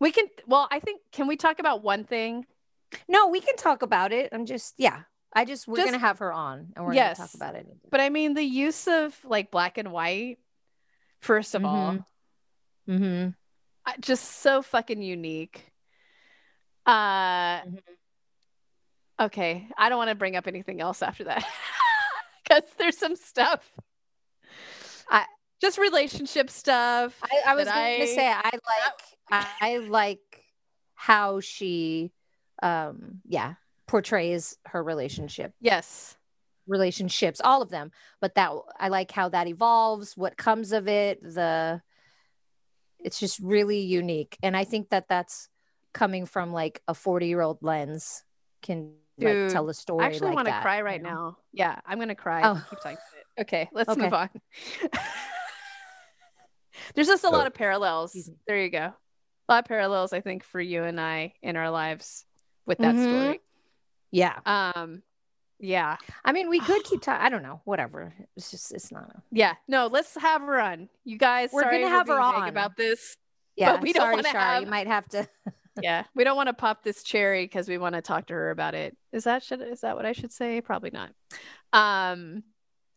We 0.00 0.12
can 0.12 0.26
well, 0.46 0.68
I 0.70 0.80
think 0.80 1.00
can 1.12 1.26
we 1.26 1.36
talk 1.36 1.58
about 1.58 1.82
one 1.82 2.04
thing? 2.04 2.46
No, 3.08 3.28
we 3.28 3.40
can 3.40 3.56
talk 3.56 3.82
about 3.82 4.12
it. 4.12 4.30
I'm 4.32 4.46
just 4.46 4.74
yeah. 4.78 5.02
I 5.32 5.44
just 5.44 5.68
we're 5.68 5.76
Just- 5.76 5.86
gonna 5.88 5.98
have 5.98 6.18
her 6.18 6.32
on 6.32 6.72
and 6.74 6.84
we're 6.84 6.94
Yes. 6.94 7.18
gonna 7.18 7.28
talk 7.28 7.34
about 7.34 7.54
it. 7.54 7.66
But 7.90 8.00
I 8.00 8.08
mean 8.08 8.34
the 8.34 8.42
use 8.42 8.88
of 8.88 9.16
like 9.24 9.50
black 9.50 9.78
and 9.78 9.92
white, 9.92 10.38
first 11.20 11.54
of 11.54 11.64
all, 11.64 11.92
Mhm. 11.92 12.04
Mm-hmm. 12.88 13.28
uh, 13.86 13.92
just 14.00 14.24
so 14.42 14.60
fucking 14.62 15.02
unique. 15.02 15.70
Uh 16.86 17.60
Mhm. 17.60 17.78
okay, 19.20 19.68
I 19.78 19.88
don't 19.88 19.98
want 19.98 20.08
to 20.10 20.14
bring 20.16 20.34
up 20.36 20.46
anything 20.48 20.80
else 20.80 21.02
after 21.02 21.24
that. 21.24 21.44
Cuz 22.50 22.62
there's 22.78 22.98
some 22.98 23.14
stuff. 23.16 23.70
I- 25.08 25.26
just 25.60 25.78
relationship 25.78 26.50
stuff. 26.50 27.14
I, 27.22 27.52
I 27.52 27.54
was 27.54 27.66
that 27.66 27.98
gonna 27.98 28.06
say 28.06 28.28
I 28.28 28.50
like 28.52 28.94
I, 29.30 29.46
I 29.60 29.76
like 29.78 30.44
how 30.94 31.40
she 31.40 32.12
um 32.62 33.20
yeah 33.26 33.54
portrays 33.86 34.56
her 34.66 34.82
relationship 34.82 35.52
yes. 35.60 36.16
relationships 36.66 37.40
all 37.42 37.62
of 37.62 37.70
them 37.70 37.90
but 38.20 38.34
that 38.34 38.52
i 38.78 38.88
like 38.88 39.10
how 39.10 39.28
that 39.28 39.48
evolves 39.48 40.16
what 40.16 40.36
comes 40.36 40.72
of 40.72 40.86
it 40.86 41.20
the 41.22 41.80
it's 43.00 43.18
just 43.18 43.40
really 43.40 43.80
unique 43.80 44.36
and 44.42 44.56
i 44.56 44.62
think 44.62 44.90
that 44.90 45.08
that's 45.08 45.48
coming 45.94 46.26
from 46.26 46.52
like 46.52 46.82
a 46.86 46.94
40 46.94 47.26
year 47.26 47.40
old 47.40 47.62
lens 47.62 48.22
can 48.62 48.92
like 49.18 49.48
tell 49.48 49.68
a 49.68 49.74
story 49.74 50.04
I 50.04 50.06
actually 50.08 50.28
like 50.28 50.36
want 50.36 50.48
to 50.48 50.60
cry 50.60 50.78
you 50.78 50.84
right 50.84 51.02
know? 51.02 51.10
now. 51.10 51.36
Yeah, 51.52 51.78
I'm 51.86 51.98
gonna 51.98 52.14
cry. 52.14 52.42
Oh. 52.44 52.64
Keep 52.70 52.80
talking 52.80 52.96
about 52.96 53.20
it. 53.36 53.40
Okay, 53.42 53.68
let's 53.72 53.88
Okay. 53.90 54.00
move 54.00 54.12
on. 54.14 54.30
There's 56.94 57.06
just 57.08 57.24
a 57.24 57.28
Oh. 57.28 57.30
lot 57.30 57.46
of 57.46 57.54
parallels. 57.54 58.30
There 58.46 58.60
you 58.62 58.70
go. 58.70 58.92
A 59.48 59.52
lot 59.52 59.64
of 59.64 59.68
parallels, 59.68 60.12
I 60.12 60.20
think, 60.20 60.44
for 60.44 60.60
you 60.60 60.84
and 60.84 61.00
I 61.00 61.34
in 61.42 61.56
our 61.56 61.70
lives 61.70 62.24
with 62.66 62.78
that 62.78 62.94
Mhm. 62.94 63.02
story. 63.02 63.40
yeah 64.12 64.38
Um, 64.46 65.02
yeah, 65.58 65.96
i 66.24 66.32
mean 66.32 66.48
we 66.48 66.58
could 66.60 66.82
keep 66.84 67.00
talking 67.02 67.24
i 67.24 67.28
don't 67.28 67.42
know 67.42 67.60
whatever 67.64 68.14
it's 68.36 68.50
just 68.50 68.72
it's 68.72 68.90
not 68.90 69.08
a- 69.10 69.22
yeah. 69.30 69.54
No, 69.68 69.86
let's 69.88 70.14
have 70.16 70.40
her 70.42 70.58
on. 70.60 70.88
You 71.04 71.18
guys, 71.18 71.50
We're 71.52 71.62
sorry 71.62 71.80
gonna 71.82 71.90
have 71.94 72.08
her 72.08 72.18
on. 72.20 72.48
about 72.48 72.76
this. 72.76 73.16
yeah 73.56 73.78
we 73.80 73.92
don't 73.92 74.02
sorry 74.02 74.14
wanna 74.16 74.28
have- 74.28 74.62
you 74.62 74.68
might 74.70 74.86
have 74.86 75.06
to 75.10 75.28
yeah, 75.82 76.04
we 76.14 76.24
don't 76.24 76.36
want 76.36 76.48
to 76.48 76.52
pop 76.52 76.82
this 76.82 77.02
cherry 77.02 77.44
because 77.44 77.68
we 77.68 77.78
want 77.78 77.94
to 77.94 78.02
talk 78.02 78.26
to 78.26 78.34
her 78.34 78.50
about 78.50 78.74
it. 78.74 78.96
Is 79.12 79.24
that 79.24 79.42
should 79.42 79.60
is 79.62 79.80
that 79.82 79.96
what 79.96 80.04
I 80.04 80.12
should 80.12 80.32
say? 80.32 80.60
Probably 80.60 80.90
not. 80.90 81.10
Um, 81.72 82.42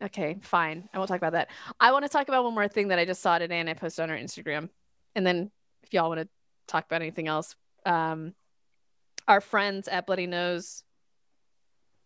okay, 0.04 0.38
fine. 0.42 0.90
I 0.94 0.98
won't 0.98 1.08
talk 1.08 1.18
about 1.18 1.34
that. 1.34 1.50
I 1.80 1.92
want 1.92 2.06
to 2.06 2.10
talk 2.10 2.28
about 2.28 2.44
one 2.44 2.54
more 2.54 2.68
thing 2.68 2.90
that 2.90 3.00
I 3.00 3.06
just 3.06 3.22
saw 3.22 3.38
today 3.38 3.60
and 3.60 3.70
I 3.70 3.74
posted 3.74 4.04
on 4.04 4.12
our 4.12 4.18
Instagram. 4.18 4.70
And 5.16 5.26
then 5.26 5.52
if 5.84 5.94
y'all 5.94 6.10
want 6.10 6.22
to 6.22 6.28
talk 6.68 6.86
about 6.86 7.02
anything 7.02 7.28
else, 7.28 7.56
um, 7.86 8.34
our 9.28 9.42
friends 9.42 9.88
at 9.88 10.06
Bloody 10.06 10.28
Nose 10.28 10.84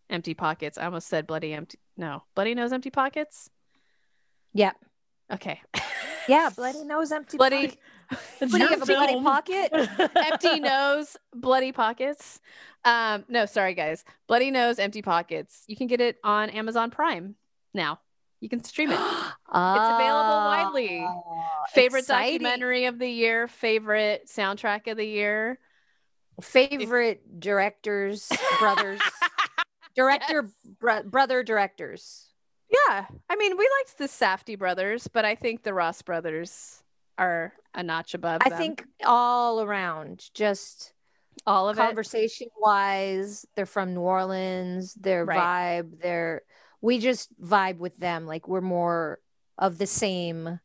Empty 0.10 0.34
Pockets. 0.34 0.78
I 0.78 0.86
almost 0.86 1.08
said 1.08 1.28
Bloody 1.28 1.54
Empty. 1.54 1.80
No, 1.98 2.24
Bloody 2.36 2.54
Nose 2.56 2.72
Empty 2.72 2.92
Pockets. 2.92 3.50
yeah 4.54 4.72
Okay. 5.32 5.62
yeah 6.28 6.50
bloody 6.56 6.84
nose 6.84 7.12
empty 7.12 7.38
Bloody 7.38 7.68
pocket. 7.68 7.80
It's 8.40 8.52
What 8.52 8.52
do 8.52 8.64
you 8.64 8.68
have 8.68 8.82
a 8.82 8.86
bloody 8.86 9.22
pocket? 9.22 9.70
empty 10.16 10.60
nose, 10.60 11.18
bloody 11.34 11.72
pockets. 11.72 12.40
Um, 12.86 13.26
no, 13.28 13.46
sorry 13.46 13.74
guys. 13.74 14.06
Bloody 14.28 14.52
nose, 14.52 14.80
empty 14.80 15.02
pockets. 15.02 15.64
You 15.68 15.76
can 15.76 15.88
get 15.88 16.00
it 16.00 16.18
on 16.24 16.50
Amazon 16.50 16.92
Prime 16.92 17.36
now. 17.74 18.00
You 18.40 18.50
can 18.50 18.64
stream 18.64 18.92
it. 18.92 18.94
it's 19.00 19.02
available 19.50 19.54
ah, 19.54 20.64
widely. 20.72 21.08
Favorite 21.74 22.02
exciting. 22.02 22.40
documentary 22.44 22.86
of 22.86 23.00
the 23.00 23.10
year, 23.10 23.48
favorite 23.48 24.28
soundtrack 24.28 24.90
of 24.92 24.98
the 24.98 25.06
year. 25.08 25.58
favorite 26.42 27.40
directors 27.40 28.32
brothers 28.60 29.00
director 29.96 30.48
bro- 30.80 31.02
brother 31.02 31.42
directors 31.42 32.28
Yeah. 32.70 33.06
I 33.30 33.36
mean, 33.38 33.58
we 33.58 33.68
liked 33.80 33.98
the 33.98 34.06
Safdie 34.08 34.58
brothers, 34.60 35.08
but 35.08 35.26
I 35.26 35.34
think 35.34 35.64
the 35.64 35.74
Ross 35.74 36.04
brothers 36.04 36.84
are 37.18 37.54
a 37.74 37.82
notch 37.82 38.14
above. 38.14 38.42
i 38.46 38.50
them. 38.50 38.58
think 38.60 38.86
all 39.04 39.62
around 39.64 40.30
just 40.36 40.94
all 41.48 41.70
of 41.70 41.78
it. 41.78 41.82
conversation 41.82 42.48
wise 42.60 43.46
they're 43.56 43.66
from 43.66 43.94
new 43.96 44.02
orleans 44.02 44.94
their 44.94 45.26
Right. 45.26 45.84
vibe 45.84 46.00
their 46.02 46.44
we 46.82 47.00
just 47.00 47.30
vibe 47.42 47.78
with 47.78 47.98
them 47.98 48.26
like 48.26 48.48
we're 48.48 48.62
more 48.62 49.20
of 49.58 49.78
the 49.78 49.88
same 49.88 50.60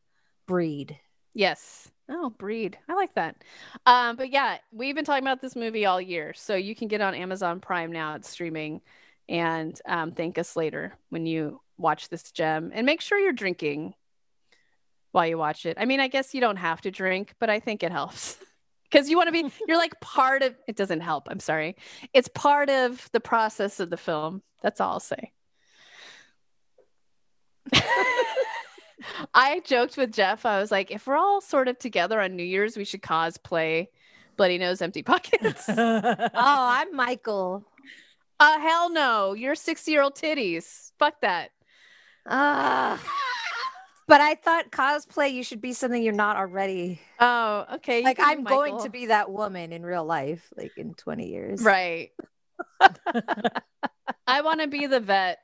breed 0.47 0.97
Yes. 1.33 1.89
Oh, 2.09 2.29
breed. 2.29 2.77
I 2.87 2.93
like 2.93 3.15
that. 3.15 3.37
Um, 3.85 4.15
but 4.17 4.31
yeah, 4.31 4.57
we've 4.71 4.95
been 4.95 5.05
talking 5.05 5.23
about 5.23 5.41
this 5.41 5.55
movie 5.55 5.85
all 5.85 6.01
year. 6.01 6.33
So 6.35 6.55
you 6.55 6.75
can 6.75 6.87
get 6.87 7.01
on 7.01 7.15
Amazon 7.15 7.59
Prime 7.59 7.91
now. 7.91 8.15
It's 8.15 8.29
streaming. 8.29 8.81
And 9.29 9.79
um, 9.85 10.11
thank 10.11 10.37
us 10.37 10.55
later 10.55 10.93
when 11.09 11.25
you 11.25 11.61
watch 11.77 12.09
this 12.09 12.31
gem. 12.31 12.71
And 12.73 12.85
make 12.85 13.01
sure 13.01 13.17
you're 13.17 13.31
drinking 13.31 13.95
while 15.11 15.27
you 15.27 15.37
watch 15.37 15.65
it. 15.65 15.77
I 15.79 15.85
mean, 15.85 15.99
I 15.99 16.07
guess 16.07 16.33
you 16.33 16.41
don't 16.41 16.57
have 16.57 16.81
to 16.81 16.91
drink, 16.91 17.33
but 17.39 17.49
I 17.49 17.59
think 17.59 17.83
it 17.83 17.91
helps. 17.91 18.37
Because 18.91 19.09
you 19.09 19.17
want 19.17 19.25
to 19.25 19.31
be, 19.31 19.51
you're 19.67 19.77
like 19.79 19.99
part 20.01 20.43
of 20.43 20.53
it 20.67 20.75
doesn't 20.75 20.99
help. 20.99 21.27
I'm 21.27 21.39
sorry. 21.39 21.77
It's 22.13 22.27
part 22.27 22.69
of 22.69 23.09
the 23.11 23.19
process 23.19 23.79
of 23.79 23.89
the 23.89 23.97
film. 23.97 24.43
That's 24.61 24.79
all 24.79 24.91
I'll 24.91 24.99
say. 24.99 25.31
I 29.33 29.61
joked 29.65 29.97
with 29.97 30.11
Jeff. 30.11 30.45
I 30.45 30.59
was 30.59 30.71
like, 30.71 30.91
if 30.91 31.07
we're 31.07 31.17
all 31.17 31.41
sort 31.41 31.67
of 31.67 31.77
together 31.77 32.21
on 32.21 32.35
New 32.35 32.43
Year's, 32.43 32.77
we 32.77 32.85
should 32.85 33.01
cosplay 33.01 33.87
Bloody 34.37 34.57
Nose 34.57 34.81
Empty 34.81 35.03
Pockets. 35.03 35.65
oh 35.69 36.29
i'm 36.35 36.95
michael 36.95 37.65
uh 38.39 38.59
hell 38.59 38.89
no. 38.89 39.33
You're 39.33 39.55
60 39.55 39.91
year 39.91 40.01
old 40.01 40.15
titties. 40.15 40.91
Fuck 40.99 41.21
that. 41.21 41.51
Ah. 42.25 43.01
but 44.07 44.21
i 44.21 44.35
thought 44.35 44.71
cosplay 44.71 45.31
you 45.33 45.43
should 45.43 45.61
be 45.61 45.73
something 45.73 46.01
you're 46.01 46.13
not 46.13 46.35
already 46.37 46.99
Oh, 47.19 47.65
okay. 47.75 47.99
you 47.99 48.05
like 48.05 48.19
i'm 48.19 48.43
going 48.43 48.79
to 48.83 48.89
be 48.89 49.07
that 49.07 49.29
woman 49.31 49.71
in 49.73 49.85
real 49.85 50.05
life 50.05 50.51
like 50.57 50.71
in 50.77 50.93
20 50.93 51.27
years 51.29 51.61
right. 51.61 52.11
I 54.27 54.41
want 54.41 54.61
to 54.61 54.67
be 54.67 54.87
the 54.87 54.99
vet. 54.99 55.39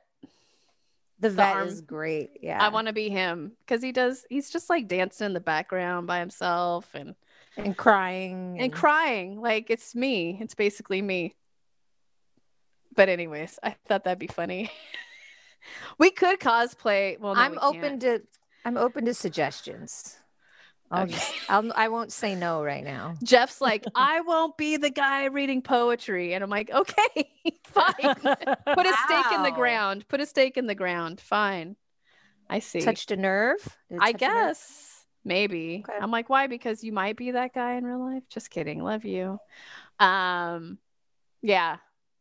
The 1.20 1.30
vet 1.30 1.66
is 1.66 1.80
great 1.80 2.30
yeah 2.42 2.62
I 2.62 2.68
want 2.68 2.86
to 2.86 2.92
be 2.92 3.08
him 3.08 3.52
because 3.60 3.82
he 3.82 3.92
does. 3.92 4.24
He's 4.28 4.50
just 4.50 4.70
like 4.70 4.88
dancing 4.88 5.26
in 5.26 5.32
the 5.32 5.40
background 5.40 6.06
by 6.06 6.18
himself 6.20 6.88
and 6.94 7.14
and 7.56 7.76
crying 7.76 8.56
and 8.58 8.72
crying. 8.72 9.40
Like 9.40 9.70
it's 9.70 9.94
me. 9.94 10.38
It's 10.40 10.54
basically 10.54 11.02
me. 11.02 11.34
But 12.94 13.08
anyways, 13.08 13.58
I 13.62 13.76
thought 13.86 14.04
that'd 14.04 14.18
be 14.18 14.26
funny. 14.26 14.70
we 15.98 16.10
could 16.10 16.40
cosplay. 16.40 17.18
Well, 17.18 17.34
no, 17.34 17.40
i'm 17.40 17.52
we 17.52 17.58
open 17.58 18.00
to 18.00 18.22
i'm 18.64 18.76
open 18.76 19.04
to 19.06 19.14
suggestions 19.14 20.19
I'll 20.90 21.04
Okay. 21.04 21.22
I'll, 21.48 21.72
i 21.74 21.88
won't 21.88 22.12
say 22.12 22.34
no 22.34 22.64
right 22.64 22.82
now 22.82 23.14
Jeff's 23.22 23.60
like, 23.60 23.84
I 23.94 24.20
won't 24.22 24.56
be 24.56 24.76
the 24.76 24.90
guy 24.90 25.26
reading 25.26 25.62
poetry, 25.62 26.34
and 26.34 26.42
I'm 26.42 26.50
like, 26.50 26.70
okay, 26.70 27.30
fine. 27.64 28.14
Put 28.14 28.86
a 28.86 28.96
stake 29.04 29.32
in 29.32 29.42
the 29.42 29.52
ground. 29.54 30.06
Put 30.08 30.20
a 30.20 30.26
stake 30.26 30.56
in 30.56 30.66
the 30.66 30.74
ground. 30.74 31.20
Fine. 31.20 31.76
I 32.48 32.58
see. 32.58 32.80
touched 32.80 33.12
a 33.12 33.16
nerve 33.16 33.78
I 34.00 34.08
a 34.08 34.12
nerve? 34.12 34.18
guess 34.18 35.04
maybe. 35.24 35.84
Okay. 35.88 35.98
I'm 36.00 36.10
like, 36.10 36.28
why? 36.28 36.46
Because 36.46 36.82
you 36.82 36.92
might 36.92 37.16
be 37.16 37.32
that 37.32 37.54
guy 37.54 37.74
in 37.74 37.84
real 37.84 38.04
life. 38.04 38.24
Just 38.28 38.50
kidding. 38.50 38.82
Love 38.82 39.04
you. 39.04 39.38
Um, 40.00 40.78
yeah, 41.42 41.76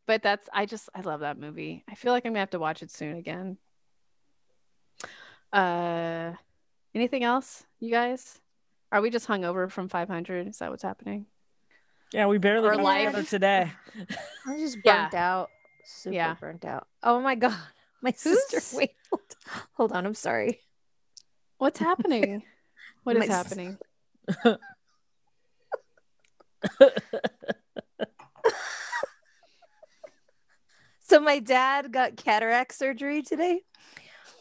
but 0.05 0.21
that's. 0.21 0.47
I 0.53 0.65
just 0.65 0.89
I 0.93 1.01
love 1.01 1.21
that 1.21 1.39
movie. 1.39 1.83
I 1.89 1.95
feel 1.95 2.11
like 2.11 2.25
I'm 2.25 2.33
gonna 2.33 2.39
have 2.39 2.51
to 2.51 2.59
watch 2.59 2.83
it 2.83 2.91
soon 2.91 3.17
again. 3.17 3.57
Uh, 5.51 6.33
anything 6.93 7.23
else, 7.23 7.63
you 7.79 7.89
guys? 7.89 8.39
Are 8.91 9.01
we 9.01 9.09
just 9.09 9.25
hung 9.27 9.45
over 9.45 9.69
from 9.69 9.87
500? 9.89 10.47
Is 10.47 10.57
that 10.59 10.71
what's 10.71 10.83
happening? 10.83 11.25
yeah, 12.11 12.25
we 12.25 12.39
barely 12.39 12.69
Or 12.69 12.75
got 12.75 12.83
life. 12.83 13.05
together 13.09 13.23
today. 13.27 13.71
i'm 14.47 14.57
just 14.57 14.77
Yeah. 14.83 15.03
burnt 15.03 15.13
out 15.13 15.49
super 15.83 16.15
Yeah. 16.15 16.33
burnt 16.39 16.65
out 16.65 16.87
oh 17.03 17.19
my 17.21 17.35
god 17.35 17.53
my 18.01 18.11
sister 18.11 18.59
wait 18.75 18.91
hold, 19.11 19.21
hold 19.73 19.91
on 19.91 20.05
i'm 20.05 20.15
sorry 20.15 20.59
What's 21.59 21.77
happening? 21.79 22.41
What 23.03 23.17
is 23.17 23.19
My 23.19 23.25
s- 23.25 23.31
happening? 23.43 23.77
So 31.01 31.19
my 31.19 31.39
dad 31.39 31.91
got 31.91 32.17
cataract 32.17 32.73
surgery 32.75 33.21
today, 33.23 33.61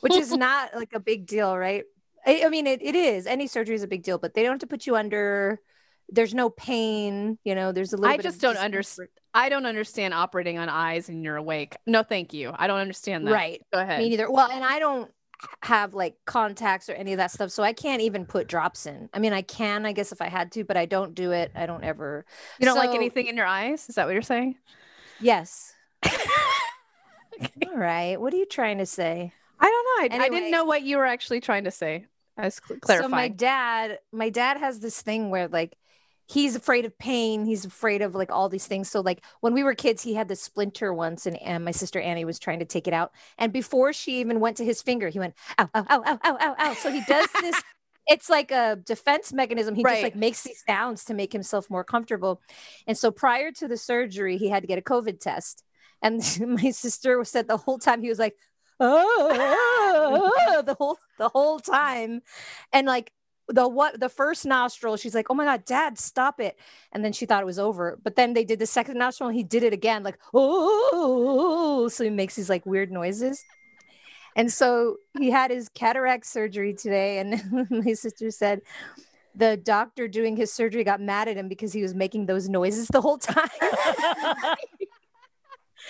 which 0.01 0.15
is 0.15 0.33
not 0.33 0.75
like 0.75 0.93
a 0.93 1.01
big 1.01 1.27
deal, 1.27 1.57
right? 1.57 1.85
I, 2.27 2.43
I 2.47 2.49
mean, 2.49 2.67
it, 2.67 2.81
it 2.83 2.95
is. 2.95 3.27
Any 3.27 3.47
surgery 3.47 3.75
is 3.75 3.83
a 3.83 3.89
big 3.89 4.03
deal, 4.03 4.19
but 4.19 4.35
they 4.35 4.43
don't 4.43 4.53
have 4.53 4.61
to 4.61 4.67
put 4.67 4.87
you 4.87 4.97
under. 4.97 5.61
There's 6.09 6.35
no 6.35 6.51
pain, 6.51 7.39
you 7.45 7.55
know. 7.55 7.73
There's 7.73 7.93
a 7.93 7.97
little. 7.97 8.13
I 8.13 8.17
bit 8.17 8.23
just 8.23 8.37
of 8.37 8.43
don't 8.43 8.57
understand. 8.57 9.11
I 9.35 9.49
don't 9.49 9.67
understand 9.67 10.15
operating 10.15 10.59
on 10.59 10.69
eyes 10.69 11.09
and 11.09 11.23
you're 11.23 11.37
awake. 11.37 11.77
No, 11.87 12.03
thank 12.03 12.33
you. 12.33 12.53
I 12.55 12.67
don't 12.67 12.81
understand 12.81 13.27
that. 13.27 13.33
Right. 13.33 13.63
Go 13.73 13.81
ahead. 13.81 14.01
Me 14.01 14.09
neither. 14.09 14.31
Well, 14.31 14.51
and 14.51 14.65
I 14.65 14.79
don't 14.79 15.11
have 15.63 15.95
like 15.95 16.17
contacts 16.25 16.89
or 16.89 16.93
any 16.93 17.13
of 17.13 17.19
that 17.19 17.31
stuff, 17.31 17.51
so 17.51 17.63
I 17.63 17.73
can't 17.73 18.03
even 18.03 18.25
put 18.25 18.49
drops 18.49 18.87
in. 18.87 19.09
I 19.13 19.19
mean, 19.19 19.33
I 19.33 19.43
can, 19.43 19.87
I 19.87 19.93
guess, 19.93 20.13
if 20.13 20.21
I 20.21 20.29
had 20.29 20.51
to, 20.53 20.65
but 20.65 20.77
I 20.77 20.87
don't 20.87 21.15
do 21.15 21.33
it. 21.33 21.53
I 21.55 21.67
don't 21.67 21.85
ever. 21.85 22.25
You 22.59 22.67
don't 22.67 22.77
like 22.77 22.95
anything 22.95 23.27
in 23.27 23.37
your 23.37 23.47
eyes? 23.47 23.89
Is 23.89 23.97
that 23.97 24.07
what 24.07 24.13
you're 24.13 24.23
saying? 24.23 24.57
Yes. 25.21 25.75
All 27.67 27.77
right. 27.77 28.21
What 28.21 28.33
are 28.33 28.37
you 28.37 28.47
trying 28.47 28.79
to 28.79 28.87
say? 28.87 29.33
I 29.61 29.67
don't 29.67 30.11
know. 30.11 30.17
I, 30.17 30.27
I 30.27 30.29
didn't 30.29 30.51
know 30.51 30.65
what 30.65 30.83
you 30.83 30.97
were 30.99 31.07
actually 31.07 31.41
trying 31.41 31.65
to 31.65 31.71
say. 31.71 32.07
I 32.37 32.45
was 32.45 32.61
cl- 32.67 32.81
So 32.85 33.09
my 33.09 33.29
dad, 33.29 33.99
my 34.13 34.31
dad 34.31 34.59
has 34.59 34.81
this 34.81 35.01
thing 35.03 35.31
where 35.31 35.49
like 35.49 35.77
he's 36.27 36.55
afraid 36.55 36.85
of 36.85 36.97
pain. 36.99 37.45
He's 37.45 37.65
afraid 37.65 38.03
of 38.03 38.15
like 38.15 38.31
all 38.31 38.49
these 38.49 38.67
things. 38.67 38.89
So 38.89 39.01
like 39.01 39.25
when 39.41 39.55
we 39.55 39.65
were 39.65 39.75
kids, 39.75 40.03
he 40.03 40.15
had 40.15 40.29
this 40.29 40.41
splinter 40.43 40.93
once, 40.95 41.27
and, 41.27 41.37
and 41.43 41.65
my 41.65 41.71
sister 41.73 42.01
Annie 42.01 42.25
was 42.25 42.39
trying 42.39 42.61
to 42.61 42.65
take 42.65 42.87
it 42.87 42.95
out. 42.95 43.13
And 43.39 43.53
before 43.53 43.93
she 43.93 44.21
even 44.21 44.39
went 44.41 44.57
to 44.59 44.65
his 44.65 44.83
finger, 44.83 45.09
he 45.09 45.19
went 45.19 45.35
ow 45.59 45.69
ow 45.75 45.85
ow 45.91 46.03
ow 46.07 46.19
ow 46.25 46.37
ow 46.41 46.55
ow. 46.59 46.75
So 46.75 46.91
he 46.91 47.01
does 47.03 47.29
this. 47.41 47.61
It's 48.11 48.31
like 48.31 48.51
a 48.51 48.77
defense 48.87 49.35
mechanism. 49.35 49.75
He 49.75 49.83
Right. 49.83 49.93
just 49.97 50.03
like 50.03 50.17
makes 50.17 50.43
these 50.43 50.65
sounds 50.67 51.05
to 51.05 51.15
make 51.15 51.31
himself 51.31 51.69
more 51.69 51.85
comfortable. 51.85 52.41
And 52.87 52.97
so 52.97 53.11
prior 53.11 53.53
to 53.53 53.69
the 53.69 53.77
surgery, 53.77 54.39
he 54.39 54.49
had 54.49 54.63
to 54.63 54.67
get 54.67 54.79
a 54.79 54.83
COVID 54.83 55.21
test. 55.21 55.63
And 56.01 56.23
my 56.63 56.71
sister 56.71 57.23
said 57.25 57.49
the 57.49 57.59
whole 57.59 57.79
time 57.79 58.01
he 58.01 58.09
was 58.09 58.19
like, 58.19 58.35
oh, 58.81 60.63
the 60.65 60.75
whole 60.75 60.99
the 61.19 61.29
whole 61.29 61.59
time, 61.59 62.23
and 62.73 62.87
like 62.87 63.13
the 63.49 63.67
what 63.67 63.99
the 63.99 64.09
first 64.09 64.45
nostril, 64.47 64.97
she's 64.97 65.15
like, 65.15 65.27
"Oh 65.31 65.35
my 65.35 65.45
god, 65.45 65.65
Dad, 65.65 65.99
stop 65.99 66.41
it!" 66.41 66.59
And 66.93 67.05
then 67.05 67.13
she 67.13 67.27
thought 67.27 67.43
it 67.43 67.47
was 67.47 67.59
over. 67.59 67.99
But 68.03 68.17
then 68.17 68.35
they 68.35 68.45
did 68.45 68.59
the 68.59 68.67
second 68.67 68.99
nostril, 68.99 69.29
and 69.29 69.37
he 69.37 69.45
did 69.45 69.63
it 69.63 69.73
again, 69.73 70.03
like 70.03 70.19
oh, 70.35 71.89
so 71.89 72.05
he 72.05 72.11
makes 72.11 72.37
these 72.37 72.51
like 72.51 72.67
weird 72.67 72.91
noises. 72.93 73.45
And 74.37 74.53
so 74.53 74.99
he 75.19 75.31
had 75.31 75.51
his 75.51 75.69
cataract 75.69 76.27
surgery 76.27 76.75
today, 76.75 77.19
and 77.19 77.69
my 77.71 77.95
sister 77.95 78.31
said 78.31 78.61
the 79.35 79.57
doctor 79.57 80.09
doing 80.09 80.37
his 80.37 80.53
surgery 80.53 80.85
got 80.85 81.01
mad 81.01 81.29
at 81.29 81.37
him 81.37 81.49
because 81.49 81.73
he 81.73 81.81
was 81.81 81.95
making 81.95 82.27
those 82.27 82.49
noises 82.49 82.89
the 82.89 83.01
whole 83.01 83.19
time. 83.19 83.49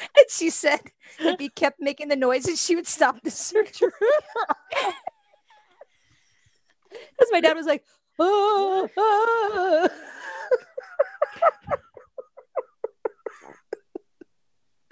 and 0.17 0.27
she 0.31 0.51
said 0.51 0.81
if 1.21 1.39
he 1.41 1.49
kept 1.49 1.81
making 1.81 2.09
the 2.09 2.17
noises, 2.17 2.63
she 2.63 2.77
would 2.77 2.87
stop 2.87 3.23
the 3.23 3.31
surgery. 3.31 3.91
Because 6.91 7.29
my 7.31 7.41
dad 7.41 7.57
was 7.57 7.67
like, 7.67 7.85
oh, 8.19 8.89
oh." 8.97 9.89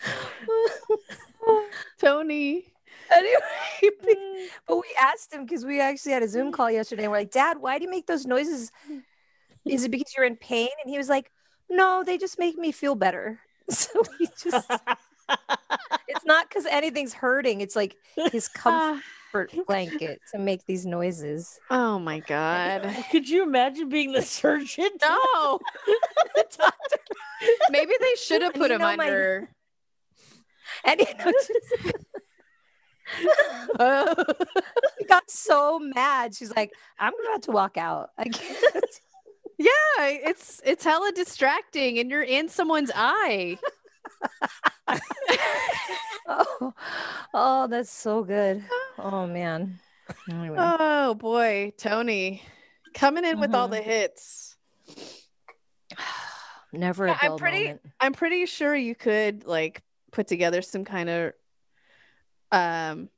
Tony. 2.00 2.64
anyway, 3.12 3.40
mm. 3.84 4.46
but 4.66 4.76
we 4.76 4.84
asked 5.00 5.32
him 5.32 5.44
because 5.44 5.64
we 5.64 5.80
actually 5.80 6.12
had 6.12 6.22
a 6.22 6.28
Zoom 6.28 6.52
call 6.52 6.70
yesterday. 6.70 7.04
And 7.04 7.12
we're 7.12 7.18
like, 7.18 7.30
Dad, 7.30 7.58
why 7.58 7.78
do 7.78 7.84
you 7.84 7.90
make 7.90 8.06
those 8.06 8.26
noises? 8.26 8.70
Is 9.64 9.84
it 9.84 9.90
because 9.90 10.12
you're 10.16 10.26
in 10.26 10.36
pain? 10.36 10.68
And 10.82 10.90
he 10.90 10.98
was 10.98 11.08
like, 11.08 11.30
No, 11.68 12.04
they 12.04 12.18
just 12.18 12.38
make 12.38 12.56
me 12.56 12.72
feel 12.72 12.94
better. 12.94 13.40
So 13.70 14.02
he 14.18 14.26
just, 14.42 14.70
it's 16.08 16.24
not 16.24 16.48
because 16.48 16.66
anything's 16.66 17.12
hurting. 17.12 17.60
It's 17.60 17.74
like 17.74 17.96
his 18.30 18.46
comfort 18.54 19.02
Ah, 19.34 19.62
blanket 19.66 20.20
to 20.32 20.38
make 20.38 20.64
these 20.66 20.86
noises. 20.86 21.58
oh 21.70 21.98
my 21.98 22.20
god. 22.20 22.88
Could 23.10 23.28
you 23.28 23.42
imagine 23.42 23.88
being 23.88 24.12
the 24.12 24.22
surgeon? 24.22 24.88
No. 25.02 25.58
The 26.36 26.44
doctor, 26.58 26.96
Maybe 27.70 27.92
they 28.00 28.14
should 28.14 28.42
have 28.42 28.54
put 28.54 28.70
him 28.70 28.78
know 28.80 28.96
my- 28.96 29.04
under. 29.04 29.48
and 30.84 31.00
he 31.00 31.06
he 34.98 35.04
got 35.06 35.30
so 35.30 35.78
mad. 35.78 36.34
She's 36.34 36.54
like, 36.54 36.72
I'm 36.98 37.12
about 37.24 37.42
to 37.42 37.50
walk 37.52 37.76
out. 37.76 38.10
I 38.18 38.24
can't. 38.24 38.84
Yeah, 39.58 39.68
it's 40.00 40.60
it's 40.64 40.84
hella 40.84 41.12
distracting, 41.12 41.98
and 41.98 42.10
you're 42.10 42.22
in 42.22 42.48
someone's 42.48 42.90
eye. 42.94 43.58
Oh, 46.28 46.74
oh, 47.34 47.66
that's 47.68 47.90
so 47.90 48.24
good. 48.24 48.64
Oh 48.98 49.26
man. 49.28 49.78
Anyway. 50.28 50.56
Oh 50.58 51.14
boy, 51.14 51.72
Tony, 51.78 52.42
coming 52.94 53.24
in 53.24 53.38
with 53.38 53.54
all 53.54 53.68
Mhm. 53.68 53.72
the 53.72 53.82
hits. 53.82 54.56
Never 56.72 57.06
Yeah, 57.06 57.18
I'm 57.22 57.36
pretty- 57.36 57.64
moment. 57.64 57.80
I'm 58.00 58.12
pretty 58.12 58.46
sure 58.46 58.74
you 58.74 58.96
could 58.96 59.44
like 59.46 59.82
put 60.10 60.26
together 60.26 60.62
some 60.62 60.84
kind 60.84 61.08
of 61.08 61.32
um 62.50 63.08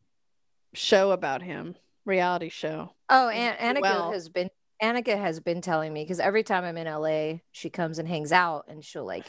show 0.75 1.11
about 1.13 1.41
him, 1.43 1.77
reality 2.05 2.51
show. 2.51 2.93
Oh, 3.09 3.29
and 3.31 3.57
Annika 3.79 3.83
well. 3.83 4.13
has 4.13 4.29
been 4.29 4.51
Annika 4.83 5.19
has 5.19 5.41
been 5.41 5.61
telling 5.61 5.93
me 5.93 6.05
because 6.05 6.21
every 6.21 6.43
time 6.43 6.65
I'm 6.65 6.77
in 6.77 6.87
LA, 6.87 7.41
she 7.53 7.71
comes 7.71 7.99
and 7.99 8.09
hangs 8.09 8.33
out 8.33 8.67
and 8.69 8.85
she'll 8.85 9.05
like 9.05 9.27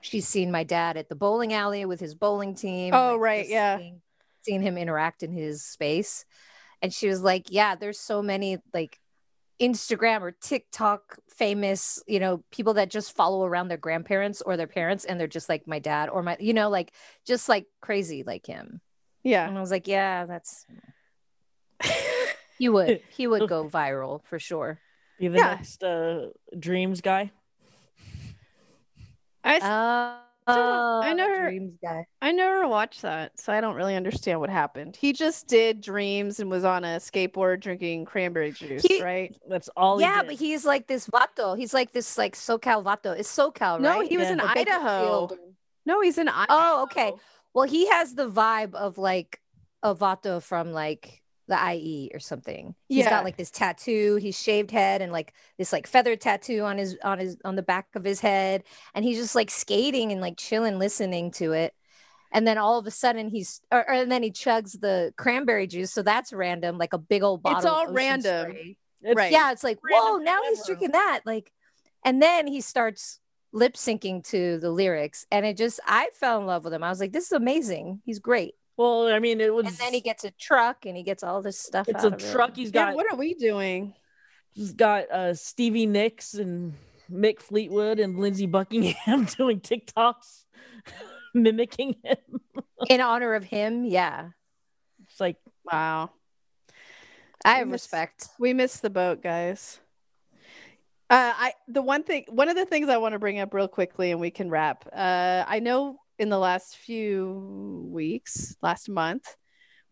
she's 0.00 0.26
seen 0.26 0.50
my 0.50 0.64
dad 0.64 0.96
at 0.96 1.08
the 1.08 1.14
bowling 1.14 1.52
alley 1.52 1.84
with 1.84 2.00
his 2.00 2.14
bowling 2.14 2.54
team. 2.54 2.94
Oh, 2.94 3.12
like, 3.12 3.20
right, 3.20 3.48
yeah. 3.48 3.78
Seeing, 3.78 4.02
seeing 4.42 4.62
him 4.62 4.78
interact 4.78 5.22
in 5.22 5.32
his 5.32 5.64
space. 5.64 6.24
And 6.82 6.92
she 6.92 7.08
was 7.08 7.22
like, 7.22 7.46
Yeah, 7.50 7.74
there's 7.74 7.98
so 7.98 8.22
many 8.22 8.58
like 8.72 8.98
Instagram 9.60 10.20
or 10.20 10.32
TikTok 10.32 11.18
famous, 11.28 12.02
you 12.06 12.20
know, 12.20 12.44
people 12.50 12.74
that 12.74 12.90
just 12.90 13.16
follow 13.16 13.44
around 13.44 13.68
their 13.68 13.78
grandparents 13.78 14.42
or 14.42 14.56
their 14.56 14.66
parents 14.66 15.04
and 15.04 15.18
they're 15.18 15.26
just 15.26 15.48
like 15.48 15.66
my 15.66 15.78
dad 15.78 16.08
or 16.08 16.22
my, 16.22 16.36
you 16.40 16.54
know, 16.54 16.68
like 16.68 16.92
just 17.26 17.48
like 17.48 17.66
crazy 17.80 18.22
like 18.22 18.46
him. 18.46 18.80
Yeah. 19.22 19.48
And 19.48 19.56
I 19.56 19.60
was 19.60 19.70
like, 19.70 19.88
Yeah, 19.88 20.26
that's 20.26 20.66
he 22.58 22.68
would 22.68 23.00
he 23.10 23.26
would 23.26 23.48
go 23.48 23.68
viral 23.68 24.22
for 24.24 24.38
sure. 24.38 24.80
Be 25.18 25.28
the 25.28 25.38
Yeah. 25.38 25.54
next 25.54 25.82
uh, 25.82 26.28
dreams 26.58 27.00
guy. 27.00 27.30
I 29.44 29.56
s- 29.56 29.62
Uh, 30.48 31.00
I 31.02 31.12
never- 31.14 31.42
dreams 31.50 31.76
guy. 31.82 32.06
I 32.22 32.30
never 32.30 32.68
watched 32.68 33.02
that, 33.02 33.38
so 33.40 33.52
I 33.52 33.60
don't 33.60 33.74
really 33.74 33.96
understand 33.96 34.38
what 34.38 34.48
happened. 34.50 34.94
He 34.94 35.12
just 35.12 35.48
did 35.48 35.80
dreams 35.80 36.38
and 36.38 36.48
was 36.50 36.64
on 36.64 36.84
a 36.84 36.98
skateboard 36.98 37.60
drinking 37.60 38.04
cranberry 38.04 38.52
juice, 38.52 38.82
He- 38.82 39.02
right? 39.02 39.36
That's 39.48 39.68
all. 39.76 40.00
yeah, 40.00 40.20
he 40.22 40.26
but 40.26 40.34
he's 40.36 40.64
like 40.64 40.86
this 40.86 41.08
vato. 41.08 41.56
He's 41.58 41.74
like 41.74 41.92
this 41.92 42.16
like 42.16 42.34
SoCal 42.36 42.84
vato. 42.84 43.18
It's 43.18 43.34
SoCal, 43.34 43.72
right? 43.74 43.80
No, 43.80 43.98
right? 44.00 44.08
he 44.08 44.16
was 44.16 44.26
Yeah. 44.28 44.32
in 44.34 44.40
Or 44.40 44.48
Idaho. 44.56 45.28
No, 45.84 46.00
he's 46.00 46.18
in 46.18 46.28
Idaho. 46.28 46.46
Oh, 46.50 46.82
okay. 46.84 47.12
Well, 47.54 47.66
he 47.66 47.88
has 47.88 48.14
the 48.14 48.28
vibe 48.30 48.74
of 48.74 48.98
like 48.98 49.40
a 49.82 49.94
vato 49.94 50.40
from 50.42 50.72
like 50.72 51.22
the 51.48 51.56
IE 51.74 52.10
or 52.12 52.18
something. 52.18 52.74
He's 52.88 52.98
Yeah. 53.04 53.10
got 53.10 53.24
like 53.24 53.36
this 53.36 53.50
tattoo. 53.50 54.16
He's 54.16 54.40
shaved 54.40 54.70
head 54.70 55.00
and 55.02 55.12
like 55.12 55.32
this 55.58 55.72
like 55.72 55.86
feather 55.86 56.16
tattoo 56.16 56.62
on 56.62 56.78
his 56.78 56.96
on 57.04 57.18
his 57.18 57.36
on 57.44 57.54
the 57.56 57.62
back 57.62 57.86
of 57.94 58.04
his 58.04 58.20
head, 58.20 58.64
and 58.94 59.04
he's 59.04 59.18
just 59.18 59.34
like 59.34 59.50
skating 59.50 60.10
and 60.12 60.20
like 60.20 60.36
chilling, 60.36 60.78
listening 60.78 61.30
to 61.32 61.52
it. 61.52 61.74
And 62.32 62.46
then 62.46 62.58
all 62.58 62.78
of 62.78 62.86
a 62.86 62.90
sudden 62.90 63.28
he's, 63.28 63.60
or, 63.70 63.78
or- 63.88 63.94
and 63.94 64.10
then 64.10 64.22
he 64.24 64.30
chugs 64.32 64.78
the 64.80 65.14
cranberry 65.16 65.66
juice. 65.68 65.92
So 65.92 66.02
that's 66.02 66.32
random, 66.32 66.76
like 66.78 66.92
a 66.92 66.98
big 66.98 67.22
old 67.22 67.42
bottle. 67.42 67.58
It's 67.58 67.66
all 67.66 67.92
random. 67.92 68.50
It's- 68.50 69.14
right. 69.14 69.30
yeah 69.30 69.52
it's 69.52 69.62
like 69.62 69.78
Random 69.84 70.14
whoa 70.14 70.16
now 70.18 70.40
he's 70.48 70.66
drinking 70.66 70.92
that 70.92 71.20
like 71.24 71.52
and 72.04 72.20
then 72.20 72.48
he 72.48 72.60
starts 72.60 73.20
lip 73.52 73.74
syncing 73.74 74.24
to 74.30 74.58
the 74.58 74.70
lyrics 74.70 75.26
and 75.30 75.46
it 75.46 75.56
just 75.56 75.78
i 75.86 76.08
fell 76.14 76.40
in 76.40 76.46
love 76.46 76.64
with 76.64 76.72
him 76.72 76.82
i 76.82 76.88
was 76.88 76.98
like 76.98 77.12
this 77.12 77.26
is 77.26 77.32
amazing 77.32 78.00
he's 78.04 78.18
great 78.18 78.54
Well, 78.76 79.08
I 79.08 79.18
mean, 79.18 79.40
it 79.40 79.52
was. 79.54 79.66
and 79.66 79.74
then 79.76 79.94
he 79.94 80.00
gets 80.00 80.24
a 80.24 80.30
truck 80.32 80.84
and 80.86 80.96
he 80.96 81.02
gets 81.02 81.22
all 81.22 81.40
this 81.42 81.58
stuff 81.58 81.88
It's 81.88 82.04
out 82.04 82.12
a 82.12 82.14
of 82.16 82.22
it. 82.22 82.32
truck. 82.32 82.56
He's 82.56 82.72
Yeah, 82.74 82.86
got. 82.86 82.94
what 82.94 83.10
are 83.10 83.16
we 83.16 83.34
doing? 83.34 83.94
He's 84.52 84.72
got 84.72 85.10
uh, 85.10 85.34
Stevie 85.34 85.86
Nicks 85.86 86.34
and 86.34 86.74
Mick 87.10 87.40
Fleetwood 87.40 87.98
and 88.00 88.18
Lindsey 88.18 88.46
Buckingham 88.46 89.24
doing 89.36 89.60
TikToks, 89.60 90.44
mimicking 91.34 91.96
him. 92.02 92.16
in 92.90 93.00
honor 93.00 93.34
of 93.34 93.42
him 93.44 93.84
yeah 93.84 94.28
It's 95.08 95.18
like 95.18 95.36
Wow. 95.64 96.10
i 97.44 97.54
have 97.56 97.70
respect 97.70 98.28
We 98.38 98.52
missed 98.52 98.82
the 98.82 98.90
boat, 98.90 99.22
guys. 99.22 99.80
Uh, 101.08 101.32
I 101.36 101.52
the 101.68 101.82
one 101.82 102.02
thing, 102.02 102.24
one 102.28 102.48
of 102.48 102.56
the 102.56 102.66
things 102.66 102.88
I 102.88 102.96
want 102.96 103.12
to 103.12 103.18
bring 103.18 103.38
up 103.38 103.54
real 103.54 103.68
quickly, 103.68 104.10
and 104.10 104.20
we 104.20 104.30
can 104.30 104.50
wrap. 104.50 104.86
Uh, 104.92 105.44
I 105.46 105.60
know 105.60 105.98
in 106.18 106.28
the 106.28 106.38
last 106.38 106.76
few 106.76 107.88
weeks, 107.92 108.56
last 108.62 108.88
month, 108.88 109.36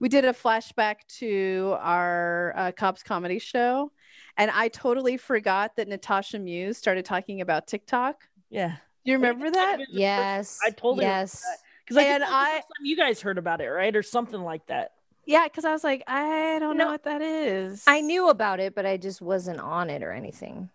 we 0.00 0.08
did 0.08 0.24
a 0.24 0.32
flashback 0.32 0.96
to 1.18 1.76
our 1.80 2.52
uh, 2.56 2.72
Cobb's 2.72 3.02
comedy 3.02 3.38
show, 3.38 3.92
and 4.36 4.50
I 4.50 4.68
totally 4.68 5.16
forgot 5.16 5.76
that 5.76 5.88
Natasha 5.88 6.38
Muse 6.38 6.76
started 6.78 7.04
talking 7.04 7.40
about 7.40 7.66
TikTok. 7.66 8.24
yeah. 8.50 8.76
Do 9.04 9.10
you 9.10 9.18
remember 9.18 9.50
that? 9.50 9.80
yes 9.90 10.58
I 10.66 10.70
totally 10.70 11.04
yes 11.04 11.44
Because 11.84 11.98
I 11.98 12.02
And 12.04 12.22
think 12.22 12.30
that 12.30 12.54
was 12.54 12.64
the 12.70 12.74
I- 12.82 12.86
you 12.88 12.96
guys 12.96 13.20
heard 13.20 13.36
about 13.36 13.60
it, 13.60 13.68
right, 13.68 13.94
or 13.94 14.02
something 14.02 14.40
like 14.40 14.64
that. 14.68 14.92
Yeah, 15.26 15.44
because 15.44 15.66
I 15.66 15.72
was 15.72 15.84
like, 15.84 16.02
I 16.06 16.58
don't 16.58 16.78
know 16.78 16.84
No, 16.86 16.90
what 16.92 17.02
that 17.04 17.20
is. 17.20 17.84
i 17.86 18.00
knew 18.00 18.28
about 18.30 18.60
it 18.60 18.74
but 18.74 18.86
i 18.86 18.96
just 18.96 19.20
wasn't 19.20 19.60
on 19.60 19.90
it 19.90 20.02
or 20.02 20.10
anything 20.12 20.70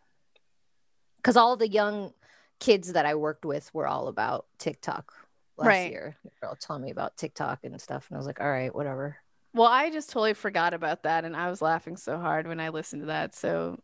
because 1.17 1.35
all 1.37 1.55
the 1.57 1.67
young 1.67 2.13
kids 2.59 2.93
that 2.93 3.05
i 3.07 3.15
worked 3.15 3.45
with 3.45 3.73
were 3.73 3.87
all 3.87 4.07
about 4.07 4.45
tiktok 4.59 5.11
last 5.59 5.67
Right. 5.67 5.91
year 5.91 6.15
they 6.23 6.31
were 6.41 6.49
all 6.49 6.55
telling 6.55 6.81
me 6.83 6.91
about 6.91 7.17
tiktok 7.17 7.59
and 7.63 7.79
stuff 7.81 8.07
and 8.09 8.15
i 8.15 8.17
was 8.19 8.25
like 8.27 8.39
all 8.41 8.49
right 8.49 8.73
whatever 8.73 9.17
Well, 9.53 9.67
I 9.67 9.89
just 9.89 10.09
totally 10.11 10.35
forgot 10.35 10.73
about 10.75 11.03
that, 11.03 11.25
and 11.25 11.35
I 11.35 11.49
was 11.49 11.59
laughing 11.59 11.97
so 11.97 12.19
hard 12.19 12.47
when 12.47 12.59
I 12.59 12.69
listened 12.69 13.01
to 13.01 13.07
that. 13.07 13.33
So, 13.33 13.79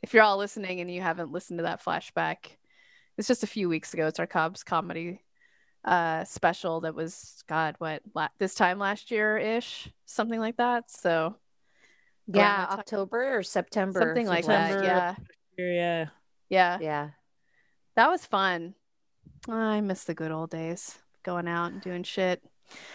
if 0.00 0.14
you're 0.14 0.22
all 0.22 0.36
listening 0.38 0.80
and 0.80 0.88
you 0.88 1.00
haven't 1.02 1.32
listened 1.32 1.58
to 1.58 1.64
that 1.64 1.82
flashback, 1.84 2.36
it's 3.18 3.26
just 3.26 3.42
a 3.42 3.48
few 3.48 3.68
weeks 3.68 3.92
ago. 3.94 4.06
It's 4.06 4.20
our 4.20 4.28
Cobb's 4.28 4.62
comedy 4.62 5.24
uh, 5.84 6.22
special 6.22 6.82
that 6.82 6.94
was 6.94 7.42
God, 7.48 7.74
what 7.78 8.02
la- 8.14 8.28
this 8.38 8.54
time 8.54 8.78
last 8.78 9.10
year 9.10 9.36
ish, 9.36 9.90
something 10.06 10.38
like 10.38 10.58
that. 10.58 10.88
So, 10.88 11.34
Yeah, 12.28 12.58
that 12.58 12.70
time. 12.70 12.78
October 12.78 13.38
or 13.38 13.42
September. 13.42 13.98
something 14.00 14.28
like 14.28 14.46
that. 14.46 14.84
Yeah, 14.84 15.14
Yeah. 15.58 16.06
yeah, 16.48 16.78
Yeah. 16.80 17.10
that 17.96 18.08
was 18.08 18.24
fun. 18.24 18.74
I 19.48 19.80
miss 19.80 20.04
the 20.04 20.14
good 20.14 20.30
old 20.30 20.50
days, 20.50 20.96
going 21.22 21.48
out 21.48 21.72
and 21.72 21.80
doing 21.80 22.02
shit. 22.02 22.42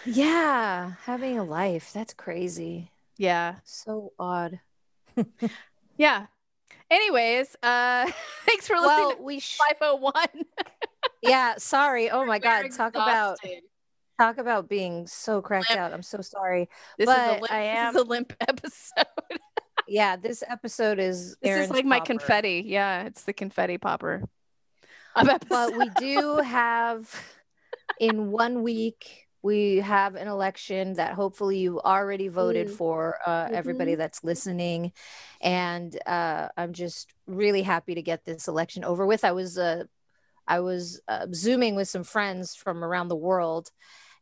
Yeah. 0.05 0.93
Having 1.03 1.37
a 1.39 1.43
life. 1.43 1.91
That's 1.93 2.13
crazy. 2.13 2.91
Yeah, 3.17 3.55
So 3.63 4.13
odd. 4.19 4.59
yeah. 5.97 6.27
Anyways, 6.89 7.55
uh, 7.63 8.09
thanks 8.45 8.67
for 8.67 8.75
listening 8.75 8.87
Well, 8.87 9.15
to 9.15 9.21
we 9.23 9.39
sh- 9.39 9.57
501. 9.79 10.13
yeah, 11.23 11.55
sorry. 11.57 12.09
Oh 12.09 12.25
my 12.25 12.39
god, 12.39 12.69
talk 12.71 12.93
about 12.93 13.37
talk 14.19 14.37
about 14.37 14.69
being 14.69 15.05
so 15.07 15.41
cracked 15.41 15.69
Limp. 15.69 15.81
out. 15.81 15.93
I'm 15.93 16.03
so 16.03 16.21
sorry. 16.21 16.69
This 16.97 17.09
is 17.09 17.15
a 17.15 17.17
but 17.17 17.41
limp, 17.41 17.51
I 17.51 17.61
this 17.63 17.77
am- 17.77 17.95
is 17.95 18.01
a 18.01 18.05
limp 18.05 18.33
episode. 18.47 19.05
yeah, 19.87 20.15
this 20.15 20.43
episode 20.47 20.99
is 20.99 21.35
This 21.41 21.49
Erin's 21.49 21.65
is 21.65 21.71
like 21.71 21.85
my 21.85 21.99
confetti. 21.99 22.63
Yeah, 22.65 23.03
it's 23.03 23.23
the 23.23 23.33
confetti 23.33 23.77
popper. 23.77 24.23
Of 25.15 25.27
But 25.49 25.75
we 25.75 25.89
do 25.97 26.37
have 26.37 27.11
in 28.00 28.32
one 28.32 28.63
week 28.63 29.28
we 29.43 29.78
have 29.78 30.15
an 30.15 30.28
election 30.28 30.93
that 30.93 31.13
hopefully 31.13 31.58
you 31.60 31.80
already 31.80 32.28
voted 32.28 32.67
Mm. 32.67 32.71
for 32.71 33.17
uh, 33.26 33.47
everybody 33.52 33.95
that's 33.95 34.23
listening. 34.23 34.91
And 35.41 35.97
uh, 36.06 36.50
i'm 36.58 36.73
just 36.73 37.13
really 37.28 37.62
happy 37.63 37.95
to 37.95 38.02
get 38.02 38.26
this 38.26 38.47
election 38.47 38.84
over 38.84 39.06
with. 39.06 39.23
I 39.23 39.32
was 39.32 39.58
uh, 39.58 39.84
i 40.47 40.60
was 40.60 41.02
uh, 41.08 41.28
zooming 41.34 41.76
with 41.76 41.88
some 41.89 42.04
friends 42.04 42.56
from 42.56 42.84
around 42.84 43.10
the 43.10 43.15
world 43.15 43.69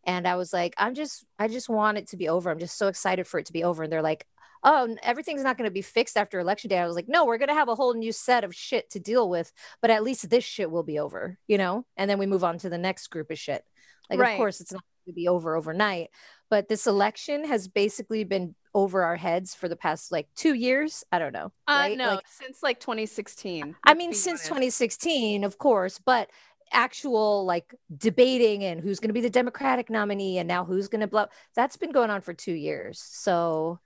and 0.05 0.27
i 0.27 0.35
was 0.35 0.51
like 0.51 0.73
i'm 0.77 0.95
just 0.95 1.23
i 1.37 1.47
just 1.47 1.69
want 1.69 1.97
it 1.97 2.07
to 2.09 2.17
be 2.17 2.27
over. 2.29 2.49
I'm 2.49 2.59
just 2.59 2.77
so 2.77 2.87
excited 2.87 3.25
for 3.27 3.39
it 3.39 3.45
to 3.47 3.53
be 3.53 3.63
over. 3.63 3.83
And 3.83 3.91
they're 3.91 4.01
like 4.01 4.25
oh 4.65 4.95
everything's 5.03 5.43
not 5.43 5.57
going 5.57 5.67
to 5.67 5.73
be 5.73 5.81
fixed 5.81 6.17
after 6.17 6.39
election 6.39 6.69
day 6.69 6.77
i 6.77 6.85
was 6.85 6.95
like 6.95 7.07
no 7.07 7.25
we're 7.25 7.37
going 7.37 7.47
to 7.47 7.53
have 7.53 7.69
a 7.69 7.75
whole 7.75 7.93
new 7.93 8.11
set 8.11 8.43
of 8.43 8.53
shit 8.53 8.89
to 8.89 8.99
deal 8.99 9.29
with 9.29 9.53
but 9.81 9.89
at 9.89 10.03
least 10.03 10.29
this 10.29 10.43
shit 10.43 10.69
will 10.69 10.83
be 10.83 10.99
over 10.99 11.37
you 11.47 11.57
know 11.57 11.85
and 11.95 12.09
then 12.09 12.19
we 12.19 12.25
move 12.25 12.43
on 12.43 12.57
to 12.57 12.69
the 12.69 12.77
next 12.77 13.07
group 13.07 13.31
of 13.31 13.39
shit 13.39 13.63
like 14.09 14.19
Right. 14.19 14.31
of 14.31 14.37
course 14.37 14.59
it's 14.59 14.73
not 14.73 14.83
going 15.05 15.13
to 15.13 15.15
be 15.15 15.27
over 15.27 15.55
overnight 15.55 16.09
but 16.49 16.67
this 16.67 16.87
election 16.87 17.45
has 17.45 17.67
basically 17.67 18.23
been 18.23 18.55
over 18.73 19.03
our 19.03 19.15
heads 19.15 19.55
for 19.55 19.69
the 19.69 19.75
past 19.75 20.11
like 20.11 20.27
two 20.35 20.53
years 20.53 21.03
i 21.11 21.19
don't 21.19 21.33
know 21.33 21.51
uh, 21.67 21.85
right? 21.87 21.97
no, 21.97 22.15
Like, 22.15 22.25
since 22.27 22.61
like 22.61 22.79
2016. 22.79 23.75
I 23.83 23.93
mean, 23.93 24.13
since 24.13 24.41
honest. 24.41 24.47
2016, 24.47 25.43
of 25.43 25.57
course, 25.57 25.99
but 26.03 26.29
actual 26.71 27.45
like 27.45 27.73
debating 27.95 28.63
and 28.63 28.81
who's 28.81 28.99
going 28.99 29.09
to 29.09 29.13
be 29.13 29.21
the 29.21 29.29
Democratic 29.29 29.89
nominee 29.89 30.37
and 30.39 30.47
now 30.47 30.65
who's 30.65 30.87
going 30.87 31.01
to 31.01 31.07
blow 31.07 31.27
that's 31.55 31.77
been 31.77 31.91
going 31.91 32.09
on 32.09 32.21
for 32.21 32.33
two 32.33 32.53
years. 32.53 32.99
So 32.99 33.79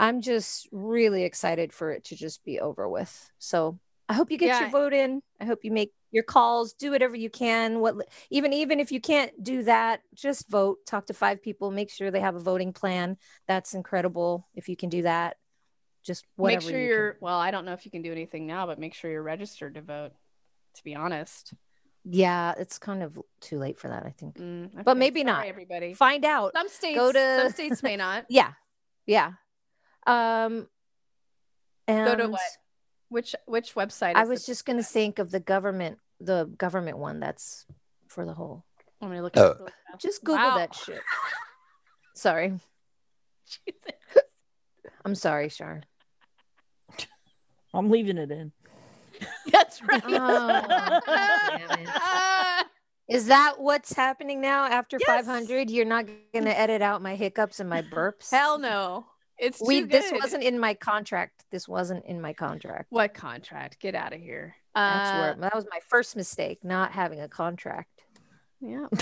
I'm 0.00 0.22
just 0.22 0.66
really 0.72 1.24
excited 1.24 1.72
for 1.72 1.92
it 1.92 2.04
to 2.04 2.16
just 2.16 2.42
be 2.44 2.58
over 2.58 2.88
with. 2.88 3.30
So 3.38 3.78
I 4.08 4.14
hope 4.14 4.30
you 4.30 4.38
get 4.38 4.46
Yeah. 4.46 4.60
your 4.62 4.70
vote 4.70 4.92
in. 4.94 5.22
I 5.40 5.44
hope 5.44 5.60
you 5.62 5.70
make 5.70 5.92
your 6.10 6.24
calls, 6.24 6.72
do 6.72 6.90
whatever 6.90 7.14
you 7.14 7.30
can. 7.30 7.80
What 7.80 7.94
even 8.30 8.52
even 8.52 8.80
if 8.80 8.90
you 8.90 9.00
can't 9.00 9.30
do 9.44 9.62
that, 9.64 10.00
just 10.14 10.48
vote. 10.48 10.78
Talk 10.86 11.06
to 11.06 11.14
five 11.14 11.40
people, 11.42 11.70
make 11.70 11.90
sure 11.90 12.10
they 12.10 12.20
have 12.20 12.34
a 12.34 12.40
voting 12.40 12.72
plan. 12.72 13.18
That's 13.46 13.74
incredible 13.74 14.48
if 14.54 14.68
you 14.68 14.76
can 14.76 14.88
do 14.88 15.02
that. 15.02 15.36
Just 16.02 16.24
whatever. 16.36 16.62
make 16.64 16.70
sure 16.70 16.80
you 16.80 16.94
are 16.94 17.18
well, 17.20 17.38
I 17.38 17.50
don't 17.50 17.66
know 17.66 17.74
if 17.74 17.84
you 17.84 17.90
can 17.90 18.02
do 18.02 18.10
anything 18.10 18.46
now, 18.46 18.66
but 18.66 18.78
make 18.78 18.94
sure 18.94 19.10
you're 19.10 19.22
registered 19.22 19.74
to 19.74 19.82
vote. 19.82 20.12
To 20.76 20.84
be 20.84 20.94
honest, 20.94 21.52
Yeah, 22.04 22.54
it's 22.56 22.78
kind 22.78 23.02
of 23.02 23.18
too 23.42 23.58
late 23.58 23.76
for 23.78 23.88
that, 23.88 24.06
I 24.06 24.10
think. 24.10 24.36
Mm, 24.38 24.82
But 24.84 24.96
maybe 24.96 25.20
sorry, 25.20 25.32
not. 25.32 25.46
Everybody, 25.46 25.92
Find 25.92 26.24
out. 26.24 26.52
some 26.54 26.68
states, 26.68 26.96
go 26.98 27.12
to- 27.12 27.38
some 27.42 27.52
states 27.52 27.82
may 27.82 27.96
not. 27.96 28.24
Yeah. 28.30 28.52
Yeah. 29.04 29.32
Um 30.06 30.68
and 31.88 32.06
Go 32.06 32.14
to 32.16 32.28
what? 32.28 32.40
Which 33.08 33.34
which 33.46 33.74
website? 33.74 34.14
I 34.14 34.24
was 34.24 34.46
just 34.46 34.64
gonna 34.64 34.82
think 34.82 35.18
of 35.18 35.30
the 35.30 35.40
government 35.40 35.98
the 36.20 36.44
government 36.58 36.98
one 36.98 37.18
that's 37.20 37.66
for 38.08 38.24
the 38.24 38.34
whole 38.34 38.64
I'm 39.00 39.08
gonna 39.08 39.22
look 39.22 39.36
Oh. 39.36 39.50
at 39.52 39.58
really 39.58 39.72
fast. 39.90 40.02
just 40.02 40.24
Google 40.24 40.36
Wow. 40.48 40.56
that 40.58 40.74
shit. 40.74 41.00
Sorry. 42.14 42.58
I'm 45.04 45.14
sorry, 45.14 45.48
Shar. 45.48 45.82
I'm 47.72 47.88
leaving 47.88 48.18
it 48.18 48.30
in. 48.30 48.52
That's 49.52 49.82
right. 49.82 50.02
Oh, 50.06 51.00
damn 51.06 51.80
it. 51.80 52.66
Is 53.08 53.26
that 53.26 53.54
what's 53.58 53.92
happening 53.92 54.40
now 54.40 54.64
after 54.66 54.98
Yes. 55.00 55.06
500? 55.26 55.70
You're 55.70 55.84
not 55.84 56.06
gonna 56.34 56.50
edit 56.50 56.82
out 56.82 57.00
my 57.02 57.14
hiccups 57.16 57.58
and 57.60 57.68
my 57.70 57.82
burps? 57.82 58.30
Hell 58.30 58.58
no. 58.58 59.06
It's 59.40 59.60
we 59.60 59.80
this 59.82 60.12
wasn't 60.12 60.44
in 60.44 60.58
my 60.58 60.74
contract. 60.74 61.44
This 61.50 61.66
wasn't 61.66 62.04
in 62.04 62.20
my 62.20 62.32
contract. 62.34 62.86
what 62.90 63.14
contract? 63.14 63.80
Get 63.80 63.94
out 63.94 64.12
of 64.12 64.20
here. 64.20 64.54
That's 64.74 65.10
Uh, 65.10 65.18
where 65.18 65.34
that 65.40 65.54
was 65.54 65.66
my 65.70 65.80
first 65.88 66.14
mistake, 66.14 66.62
not 66.62 66.92
having 66.92 67.20
a 67.20 67.28
contract. 67.28 68.04
Yeah. 68.60 68.86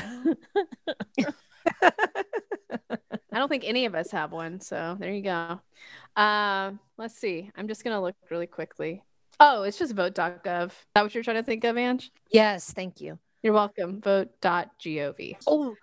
I 3.31 3.39
don't 3.39 3.49
think 3.49 3.65
any 3.67 3.85
of 3.85 3.95
us 3.95 4.11
have 4.13 4.33
one, 4.33 4.61
so 4.61 4.97
there 4.99 5.13
you 5.13 5.23
go. 5.23 5.61
Um, 6.17 6.81
let's 6.97 7.17
see. 7.17 7.51
I'm 7.57 7.69
just 7.69 7.85
gonna 7.85 8.01
look 8.01 8.17
really 8.31 8.47
quickly. 8.47 9.03
Oh, 9.41 9.63
it's 9.63 9.79
just 9.79 9.95
vote.gov. 9.95 10.67
Is 10.69 10.73
that 10.95 11.03
what 11.03 11.15
you're 11.15 11.23
trying 11.23 11.37
to 11.37 11.43
think 11.43 11.65
of, 11.65 11.77
Ange? 11.77 12.11
Yes, 12.31 12.73
thank 12.73 13.01
you. 13.01 13.19
You're 13.43 13.53
welcome. 13.53 14.01
Vote.gov. 14.01 15.37
Oh, 15.47 15.75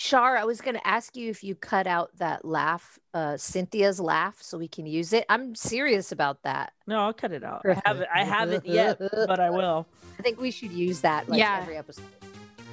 Shar, 0.00 0.36
I 0.36 0.44
was 0.44 0.60
gonna 0.60 0.80
ask 0.84 1.16
you 1.16 1.28
if 1.28 1.42
you 1.42 1.56
cut 1.56 1.88
out 1.88 2.16
that 2.18 2.44
laugh, 2.44 3.00
uh, 3.14 3.36
Cynthia's 3.36 3.98
laugh, 3.98 4.40
so 4.40 4.56
we 4.56 4.68
can 4.68 4.86
use 4.86 5.12
it. 5.12 5.26
I'm 5.28 5.56
serious 5.56 6.12
about 6.12 6.44
that. 6.44 6.72
No, 6.86 7.00
I'll 7.00 7.12
cut 7.12 7.32
it 7.32 7.42
out. 7.42 7.62
I 7.66 7.82
haven't 7.84 8.08
I 8.14 8.22
haven't 8.22 8.64
yet, 8.64 9.00
but 9.00 9.40
I 9.40 9.50
will. 9.50 9.88
I 10.16 10.22
think 10.22 10.40
we 10.40 10.52
should 10.52 10.70
use 10.70 11.00
that 11.00 11.28
like 11.28 11.40
Yeah. 11.40 11.58
every 11.60 11.76
episode. 11.76 12.04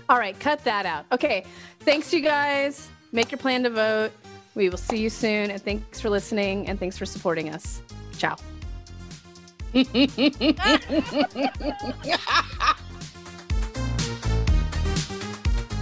All 0.08 0.20
right, 0.20 0.40
cut 0.40 0.64
that 0.66 0.86
out. 0.86 1.06
Okay. 1.12 1.44
Thanks, 1.80 2.14
you 2.14 2.22
guys. 2.22 2.88
Make 3.12 3.32
your 3.32 3.40
plan 3.40 3.64
to 3.64 3.72
vote. 3.72 4.12
We 4.54 4.70
will 4.70 4.78
see 4.78 5.00
you 5.00 5.10
soon. 5.10 5.50
And 5.50 5.60
thanks 5.60 6.00
for 6.00 6.12
listening 6.12 6.68
and 6.68 6.80
thanks 6.80 6.96
for 6.96 7.08
supporting 7.08 7.50
us. 7.50 7.82
Ciao. 8.20 8.36